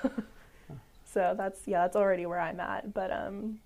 so 1.04 1.34
that's 1.36 1.68
yeah, 1.68 1.82
that's 1.82 1.96
already 1.98 2.26
where 2.26 2.40
I'm 2.40 2.60
at. 2.62 2.94
But 2.94 3.12
um 3.12 3.60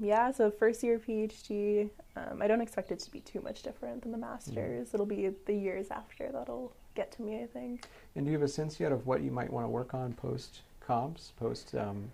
yeah, 0.00 0.30
so 0.30 0.50
first 0.50 0.82
year 0.82 0.98
PhD, 0.98 1.90
um, 2.16 2.42
I 2.42 2.46
don't 2.46 2.60
expect 2.60 2.90
it 2.92 2.98
to 3.00 3.10
be 3.10 3.20
too 3.20 3.40
much 3.40 3.62
different 3.62 4.02
than 4.02 4.12
the 4.12 4.18
master's. 4.18 4.92
It'll 4.94 5.06
be 5.06 5.30
the 5.46 5.54
years 5.54 5.88
after 5.90 6.30
that'll 6.32 6.72
get 6.94 7.12
to 7.12 7.22
me, 7.22 7.42
I 7.42 7.46
think. 7.46 7.86
And 8.16 8.24
do 8.24 8.32
you 8.32 8.38
have 8.38 8.44
a 8.44 8.50
sense 8.50 8.78
yet 8.80 8.92
of 8.92 9.06
what 9.06 9.22
you 9.22 9.30
might 9.30 9.52
want 9.52 9.64
to 9.64 9.68
work 9.68 9.94
on 9.94 10.12
post 10.14 10.60
comps, 10.80 11.32
post 11.38 11.74
um, 11.74 12.10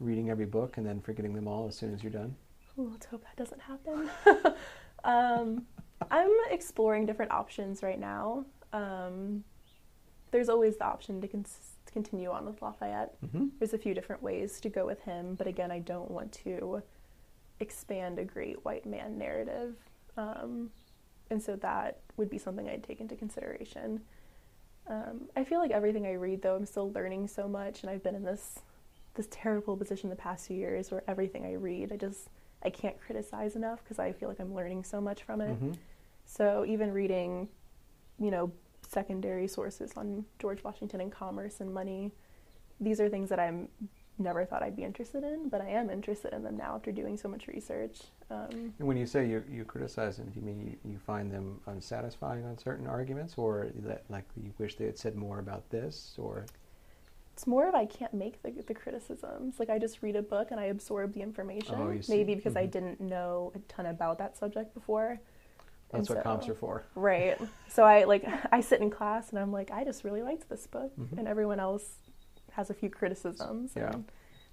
reading 0.00 0.30
every 0.30 0.46
book 0.46 0.76
and 0.76 0.86
then 0.86 1.00
forgetting 1.00 1.34
them 1.34 1.46
all 1.46 1.68
as 1.68 1.76
soon 1.76 1.94
as 1.94 2.02
you're 2.02 2.12
done? 2.12 2.34
Ooh, 2.78 2.88
let's 2.90 3.06
hope 3.06 3.22
that 3.22 3.36
doesn't 3.36 3.60
happen. 3.60 4.10
um, 5.04 5.64
I'm 6.10 6.30
exploring 6.50 7.06
different 7.06 7.30
options 7.30 7.82
right 7.82 8.00
now. 8.00 8.44
Um, 8.72 9.44
there's 10.32 10.48
always 10.48 10.76
the 10.76 10.84
option 10.84 11.20
to, 11.20 11.28
cons- 11.28 11.73
to 11.73 11.73
continue 11.94 12.30
on 12.30 12.44
with 12.44 12.60
Lafayette. 12.60 13.14
Mm-hmm. 13.24 13.46
There's 13.58 13.72
a 13.72 13.78
few 13.78 13.94
different 13.94 14.22
ways 14.22 14.60
to 14.60 14.68
go 14.68 14.84
with 14.84 15.00
him, 15.02 15.34
but 15.36 15.46
again, 15.46 15.70
I 15.70 15.78
don't 15.78 16.10
want 16.10 16.32
to 16.44 16.82
expand 17.60 18.18
a 18.18 18.24
great 18.24 18.62
white 18.64 18.84
man 18.84 19.16
narrative. 19.16 19.76
Um, 20.18 20.70
and 21.30 21.42
so 21.42 21.56
that 21.56 22.00
would 22.16 22.28
be 22.28 22.36
something 22.38 22.68
I'd 22.68 22.84
take 22.84 23.00
into 23.00 23.16
consideration. 23.16 24.02
Um, 24.86 25.28
I 25.34 25.44
feel 25.44 25.60
like 25.60 25.70
everything 25.70 26.06
I 26.06 26.12
read, 26.12 26.42
though, 26.42 26.56
I'm 26.56 26.66
still 26.66 26.92
learning 26.92 27.28
so 27.28 27.48
much, 27.48 27.82
and 27.82 27.90
I've 27.90 28.02
been 28.02 28.14
in 28.14 28.24
this 28.24 28.60
this 29.14 29.28
terrible 29.30 29.76
position 29.76 30.10
the 30.10 30.16
past 30.16 30.48
few 30.48 30.56
years 30.56 30.90
where 30.90 31.04
everything 31.06 31.46
I 31.46 31.52
read, 31.52 31.92
I 31.92 31.96
just 31.96 32.30
I 32.64 32.70
can't 32.70 33.00
criticize 33.00 33.54
enough 33.54 33.82
because 33.84 34.00
I 34.00 34.12
feel 34.12 34.28
like 34.28 34.40
I'm 34.40 34.54
learning 34.54 34.84
so 34.84 35.00
much 35.00 35.22
from 35.22 35.40
it. 35.40 35.54
Mm-hmm. 35.54 35.72
So 36.26 36.64
even 36.66 36.92
reading, 36.92 37.48
you 38.18 38.30
know, 38.30 38.50
secondary 39.04 39.48
sources 39.48 39.92
on 39.96 40.24
George 40.38 40.62
Washington 40.64 41.00
and 41.00 41.12
commerce 41.12 41.60
and 41.60 41.74
money, 41.74 42.12
these 42.80 43.00
are 43.00 43.08
things 43.08 43.28
that 43.28 43.40
I'm 43.40 43.68
never 44.16 44.44
thought 44.44 44.62
I'd 44.62 44.76
be 44.76 44.84
interested 44.84 45.24
in, 45.24 45.48
but 45.48 45.60
I 45.60 45.68
am 45.70 45.90
interested 45.90 46.32
in 46.32 46.44
them 46.44 46.56
now 46.56 46.76
after 46.76 46.92
doing 46.92 47.16
so 47.16 47.28
much 47.28 47.48
research. 47.48 48.02
Um, 48.30 48.72
And 48.78 48.86
when 48.86 48.96
you 48.96 49.06
say 49.06 49.26
you, 49.28 49.42
you 49.50 49.64
criticize 49.64 50.18
them, 50.18 50.30
do 50.32 50.38
you 50.38 50.46
mean 50.46 50.60
you, 50.84 50.92
you 50.92 50.98
find 50.98 51.32
them 51.32 51.60
unsatisfying 51.66 52.44
on 52.46 52.56
certain 52.56 52.86
arguments, 52.86 53.34
or 53.36 53.70
that 53.80 54.04
like 54.08 54.24
you 54.36 54.52
wish 54.58 54.76
they 54.76 54.86
had 54.86 54.96
said 54.98 55.16
more 55.16 55.40
about 55.40 55.68
this, 55.70 56.14
or 56.16 56.46
it's 57.32 57.48
more 57.48 57.68
of 57.68 57.74
I 57.74 57.86
can't 57.86 58.14
make 58.14 58.40
the, 58.44 58.52
the 58.52 58.74
criticisms. 58.74 59.58
Like 59.58 59.68
I 59.68 59.80
just 59.80 60.00
read 60.00 60.14
a 60.14 60.22
book 60.22 60.52
and 60.52 60.60
I 60.60 60.66
absorb 60.66 61.12
the 61.14 61.20
information. 61.20 61.74
Oh, 61.76 61.90
you 61.90 62.00
see. 62.00 62.16
Maybe 62.16 62.36
because 62.36 62.54
I 62.54 62.66
Mhm. 62.66 62.70
didn't 62.70 63.00
know 63.00 63.50
a 63.56 63.58
ton 63.66 63.86
about 63.86 64.18
that 64.18 64.36
subject 64.36 64.72
before. 64.74 65.18
That's 65.94 66.08
And 66.10 66.16
what 66.16 66.24
comps 66.24 66.48
are 66.48 66.54
for? 66.54 66.84
Right. 66.94 67.38
So 67.68 67.84
I 67.84 68.04
like 68.04 68.24
I 68.52 68.60
sit 68.60 68.80
in 68.80 68.90
class 68.90 69.30
and 69.30 69.38
I'm 69.38 69.52
like 69.52 69.70
I 69.70 69.84
just 69.84 70.04
really 70.04 70.22
liked 70.22 70.48
this 70.48 70.66
book, 70.66 70.92
Mhm. 70.98 71.18
and 71.18 71.28
everyone 71.28 71.60
else 71.60 71.98
has 72.52 72.70
a 72.70 72.74
few 72.74 72.88
criticisms. 72.90 73.72
Yeah. 73.76 73.92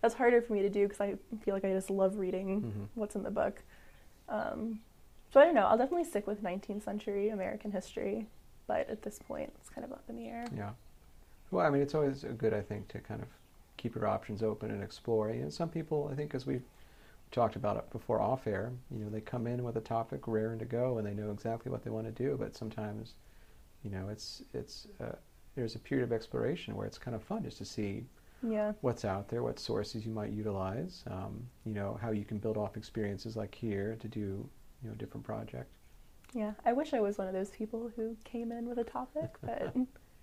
That's 0.01 0.15
harder 0.15 0.41
for 0.41 0.53
me 0.53 0.61
to 0.63 0.69
do 0.69 0.87
because 0.87 1.01
I 1.01 1.15
feel 1.43 1.53
like 1.53 1.63
I 1.65 1.71
just 1.71 1.89
love 1.91 2.17
reading 2.17 2.61
Mhm. 2.63 2.87
what's 2.95 3.15
in 3.15 3.23
the 3.23 3.29
book. 3.31 3.61
Um, 4.29 4.79
so 5.31 5.39
I 5.39 5.45
don't 5.45 5.53
know. 5.53 5.65
I'll 5.67 5.77
definitely 5.77 6.05
stick 6.05 6.25
with 6.27 6.41
19th 6.41 6.83
century 6.83 7.29
American 7.29 7.71
history, 7.71 8.27
but 8.67 8.89
at 8.89 9.01
this 9.03 9.19
point, 9.19 9.53
it's 9.59 9.69
kind 9.69 9.85
of 9.85 9.91
up 9.91 10.03
in 10.09 10.15
the 10.15 10.27
air. 10.27 10.45
Yeah. 10.55 10.71
Well, 11.51 11.65
I 11.65 11.69
mean, 11.69 11.81
it's 11.81 11.93
always 11.93 12.23
good, 12.23 12.53
I 12.53 12.61
think, 12.61 12.87
to 12.89 12.99
kind 12.99 13.21
of 13.21 13.27
keep 13.77 13.93
your 13.95 14.07
options 14.07 14.41
open 14.41 14.71
and 14.71 14.81
explore. 14.83 15.29
And 15.29 15.53
some 15.53 15.69
people, 15.69 16.09
I 16.11 16.15
think, 16.15 16.33
as 16.33 16.45
we've 16.45 16.63
talked 17.31 17.55
about 17.55 17.77
it 17.77 17.89
before 17.91 18.21
off 18.21 18.45
air, 18.47 18.71
you 18.91 18.99
know, 19.03 19.09
they 19.09 19.21
come 19.21 19.47
in 19.47 19.63
with 19.63 19.77
a 19.77 19.81
topic 19.81 20.27
raring 20.27 20.59
to 20.59 20.65
go 20.65 20.97
and 20.97 21.07
they 21.07 21.13
know 21.13 21.31
exactly 21.31 21.71
what 21.71 21.83
they 21.83 21.89
want 21.89 22.05
to 22.05 22.11
do. 22.11 22.35
But 22.39 22.55
sometimes, 22.55 23.15
you 23.83 23.89
know, 23.89 24.09
it's 24.09 24.43
it's 24.53 24.87
uh, 25.01 25.13
there's 25.55 25.75
a 25.75 25.79
period 25.79 26.03
of 26.03 26.11
exploration 26.11 26.75
where 26.75 26.85
it's 26.85 26.97
kind 26.97 27.15
of 27.15 27.23
fun 27.23 27.43
just 27.43 27.57
to 27.59 27.65
see 27.65 28.05
Yeah. 28.43 28.73
what's 28.81 29.05
out 29.05 29.27
there, 29.29 29.43
what 29.43 29.59
sources 29.59 30.05
you 30.05 30.11
might 30.11 30.31
utilize, 30.31 31.03
um, 31.07 31.47
you 31.65 31.73
know, 31.73 31.97
how 32.01 32.11
you 32.11 32.25
can 32.25 32.37
build 32.37 32.57
off 32.57 32.77
experiences 32.77 33.35
like 33.35 33.53
here 33.55 33.97
to 33.99 34.07
do, 34.07 34.19
you 34.81 34.87
know, 34.89 34.91
a 34.93 34.95
different 34.97 35.25
project. 35.25 35.69
Yeah. 36.33 36.53
I 36.65 36.71
wish 36.73 36.93
I 36.93 37.01
was 37.01 37.17
one 37.17 37.27
of 37.27 37.33
those 37.33 37.49
people 37.49 37.91
who 37.95 38.15
came 38.23 38.51
in 38.53 38.67
with 38.67 38.77
a 38.77 38.83
topic, 38.85 39.29
but 39.41 39.75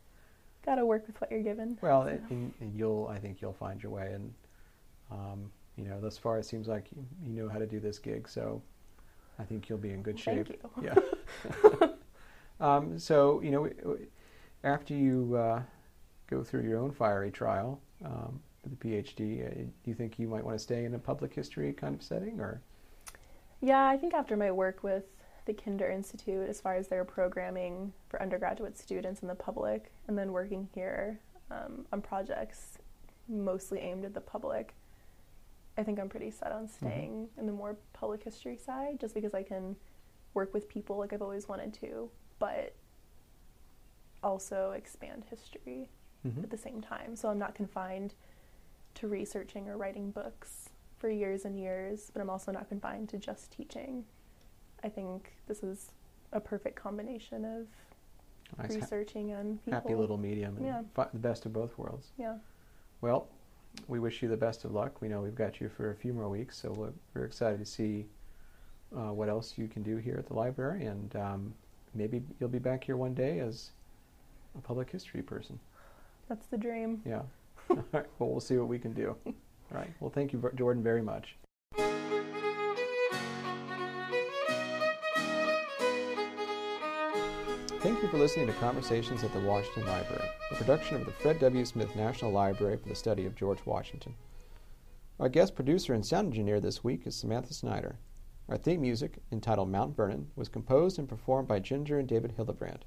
gotta 0.65 0.85
work 0.85 1.07
with 1.07 1.21
what 1.21 1.31
you're 1.31 1.43
given. 1.43 1.79
Well, 1.83 2.05
So- 2.05 2.21
and, 2.31 2.53
and 2.61 2.75
you'll, 2.75 3.07
I 3.11 3.19
think 3.19 3.41
you'll 3.43 3.53
find 3.53 3.83
your 3.83 3.93
way, 3.93 4.13
and 4.15 4.33
um, 5.11 5.51
you 5.79 5.85
know, 5.85 6.01
thus 6.01 6.19
far 6.19 6.39
it 6.39 6.45
seems 6.45 6.67
like 6.67 6.87
you, 6.95 7.07
you 7.25 7.33
know 7.33 7.49
how 7.49 7.59
to 7.59 7.67
do 7.67 7.79
this 7.79 7.99
gig, 7.99 8.29
so 8.29 8.61
I 9.39 9.45
think 9.45 9.69
you'll 9.69 9.79
be 9.79 9.93
in 9.93 10.03
good 10.03 10.19
shape. 10.19 10.49
Thank 10.49 10.87
you. 10.87 10.93
Yeah. 11.81 11.89
um, 12.61 12.99
so 12.99 13.41
you 13.41 13.53
know, 13.53 13.71
after 14.65 14.95
you 14.95 15.37
uh, 15.37 15.63
go 16.29 16.43
through 16.43 16.63
your 16.63 16.81
own 16.81 16.91
fiery 16.91 17.31
trial 17.31 17.81
um, 18.05 18.41
for 18.61 18.69
the 18.69 18.77
PhD, 18.77 19.47
uh, 19.47 19.55
do 19.55 19.91
you 19.91 19.95
think 19.95 20.19
you 20.19 20.27
might 20.27 20.45
want 20.45 20.57
to 20.57 20.63
stay 20.63 20.85
in 20.85 20.95
a 20.95 20.99
public 20.99 21.33
history 21.33 21.73
kind 21.73 21.95
of 21.95 22.03
setting, 22.03 22.41
or 22.41 22.61
Yeah, 23.61 23.87
I 23.87 23.97
think 23.97 24.15
after 24.15 24.37
my 24.37 24.51
work 24.51 24.83
with 24.83 25.05
the 25.47 25.55
Kinder 25.55 25.89
Institute, 25.89 26.49
as 26.49 26.61
far 26.61 26.75
as 26.75 26.89
their 26.89 27.05
programming 27.05 27.93
for 28.09 28.21
undergraduate 28.21 28.77
students 28.77 29.21
and 29.21 29.31
the 29.31 29.35
public, 29.35 29.93
and 30.09 30.19
then 30.19 30.33
working 30.33 30.69
here 30.75 31.21
um, 31.51 31.87
on 31.93 32.03
projects 32.03 32.79
mostly 33.29 33.79
aimed 33.81 34.05
at 34.05 34.15
the 34.15 34.21
public, 34.21 34.75
I 35.79 35.85
think 35.85 36.01
I'm 36.01 36.09
pretty 36.09 36.33
set 36.33 36.51
on 36.51 36.67
staying 36.69 37.29
in 37.39 37.47
the 37.47 37.53
more 37.53 37.77
public 37.93 38.25
history 38.25 38.57
side 38.57 38.99
just 38.99 39.15
because 39.15 39.33
I 39.33 39.45
can 39.45 39.77
work 40.35 40.53
with 40.53 40.69
people 40.69 40.97
like 40.99 41.13
I've 41.13 41.23
always 41.23 41.49
wanted 41.49 41.73
to, 41.75 42.11
but 42.41 42.75
also 44.23 44.73
expand 44.73 45.25
history 45.31 45.89
Mhm. 46.27 46.43
at 46.43 46.51
the 46.51 46.59
same 46.59 46.81
time. 46.81 47.15
So 47.15 47.29
I'm 47.29 47.39
not 47.39 47.55
confined 47.55 48.15
to 48.95 49.07
researching 49.07 49.69
or 49.69 49.77
writing 49.77 50.11
books 50.11 50.71
for 50.97 51.09
years 51.09 51.45
and 51.45 51.57
years, 51.59 52.11
but 52.13 52.21
I'm 52.21 52.29
also 52.29 52.51
not 52.51 52.69
confined 52.69 53.09
to 53.11 53.19
just 53.19 53.53
teaching. 53.53 54.05
I 54.83 54.89
think 54.89 55.35
this 55.47 55.63
is 55.63 55.93
a 56.33 56.41
perfect 56.41 56.75
combination 56.75 57.45
of 57.45 57.69
nice, 58.59 58.75
researching 58.75 59.31
and 59.31 59.61
people. 59.61 59.75
happy 59.75 59.95
little 59.95 60.19
medium, 60.19 60.57
and 60.57 60.67
Yeah. 60.67 60.83
the 61.13 61.19
best 61.19 61.47
of 61.47 61.53
both 61.53 61.79
worlds? 61.79 62.13
Yeah. 62.17 62.39
Well, 63.01 63.29
we 63.87 63.99
wish 63.99 64.23
you 64.23 64.29
the 64.29 64.37
best 64.37 64.65
of 64.65 64.73
luck. 64.73 65.01
We 65.01 65.09
know 65.09 65.21
we've 65.21 65.35
got 65.35 65.61
you 65.61 65.69
for 65.69 65.91
a 65.91 65.95
few 65.95 66.13
more 66.13 66.29
weeks, 66.29 66.59
so 66.59 66.73
we're, 66.73 66.93
we're 67.15 67.25
excited 67.25 67.59
to 67.59 67.65
see 67.65 68.07
uh, 68.97 69.13
what 69.13 69.29
else 69.29 69.55
you 69.57 69.69
can 69.69 69.83
do 69.83 69.97
here 69.97 70.17
at 70.19 70.27
the 70.27 70.35
library, 70.35 70.87
and 70.87 71.15
um, 71.17 71.55
maybe 71.95 72.23
you'll 72.41 72.49
be 72.49 72.59
back 72.59 72.85
here 72.85 72.97
one 72.97 73.15
day 73.15 73.41
as 73.41 73.71
a 74.57 74.61
public 74.61 74.91
history 74.91 75.23
person. 75.23 75.59
That's 76.29 76.47
the 76.47 76.59
dream. 76.59 77.03
Yeah. 77.07 77.23
All 77.71 77.85
right. 77.93 78.07
Well, 78.19 78.31
we'll 78.31 78.41
see 78.41 78.57
what 78.57 78.69
we 78.69 78.79
can 78.79 78.93
do. 78.93 79.15
All 79.27 79.35
right. 79.71 79.91
Well, 80.01 80.11
thank 80.11 80.33
you, 80.33 80.51
Jordan, 80.57 80.83
very 80.83 81.03
much. 81.03 81.37
You 88.09 88.13
for 88.13 88.19
listening 88.21 88.47
to 88.47 88.55
Conversations 88.55 89.23
at 89.23 89.35
the 89.35 89.41
Washington 89.41 89.87
Library, 89.87 90.31
a 90.51 90.55
production 90.55 90.97
of 90.97 91.05
the 91.05 91.13
Fred 91.13 91.39
W. 91.41 91.63
Smith 91.63 91.95
National 91.95 92.31
Library 92.31 92.79
for 92.79 92.89
the 92.89 92.95
Study 92.95 93.27
of 93.27 93.35
George 93.35 93.59
Washington. 93.67 94.15
Our 95.21 95.29
guest 95.29 95.55
producer 95.55 95.93
and 95.93 96.07
sound 96.07 96.29
engineer 96.29 96.59
this 96.59 96.83
week 96.83 97.07
is 97.07 97.15
Samantha 97.15 97.53
Snyder. 97.53 97.99
Our 98.49 98.57
theme 98.57 98.81
music, 98.81 99.19
entitled 99.31 99.71
Mount 99.71 99.95
Vernon, 99.95 100.31
was 100.37 100.49
composed 100.49 100.99
and 100.99 101.07
performed 101.07 101.49
by 101.49 101.59
Ginger 101.59 101.99
and 101.99 102.09
David 102.09 102.33
Hildebrand. 102.33 102.87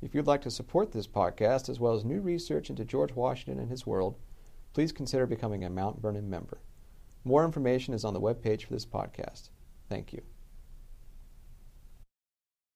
If 0.00 0.14
you'd 0.14 0.26
like 0.26 0.40
to 0.42 0.50
support 0.50 0.90
this 0.90 1.06
podcast 1.06 1.68
as 1.68 1.78
well 1.78 1.92
as 1.92 2.06
new 2.06 2.22
research 2.22 2.70
into 2.70 2.86
George 2.86 3.12
Washington 3.12 3.60
and 3.60 3.70
his 3.70 3.86
world, 3.86 4.16
please 4.72 4.90
consider 4.90 5.26
becoming 5.26 5.64
a 5.64 5.70
Mount 5.70 6.00
Vernon 6.00 6.30
member. 6.30 6.62
More 7.24 7.44
information 7.44 7.92
is 7.92 8.06
on 8.06 8.14
the 8.14 8.22
webpage 8.22 8.64
for 8.64 8.72
this 8.72 8.86
podcast. 8.86 9.50
Thank 9.90 10.14
you. 10.14 10.22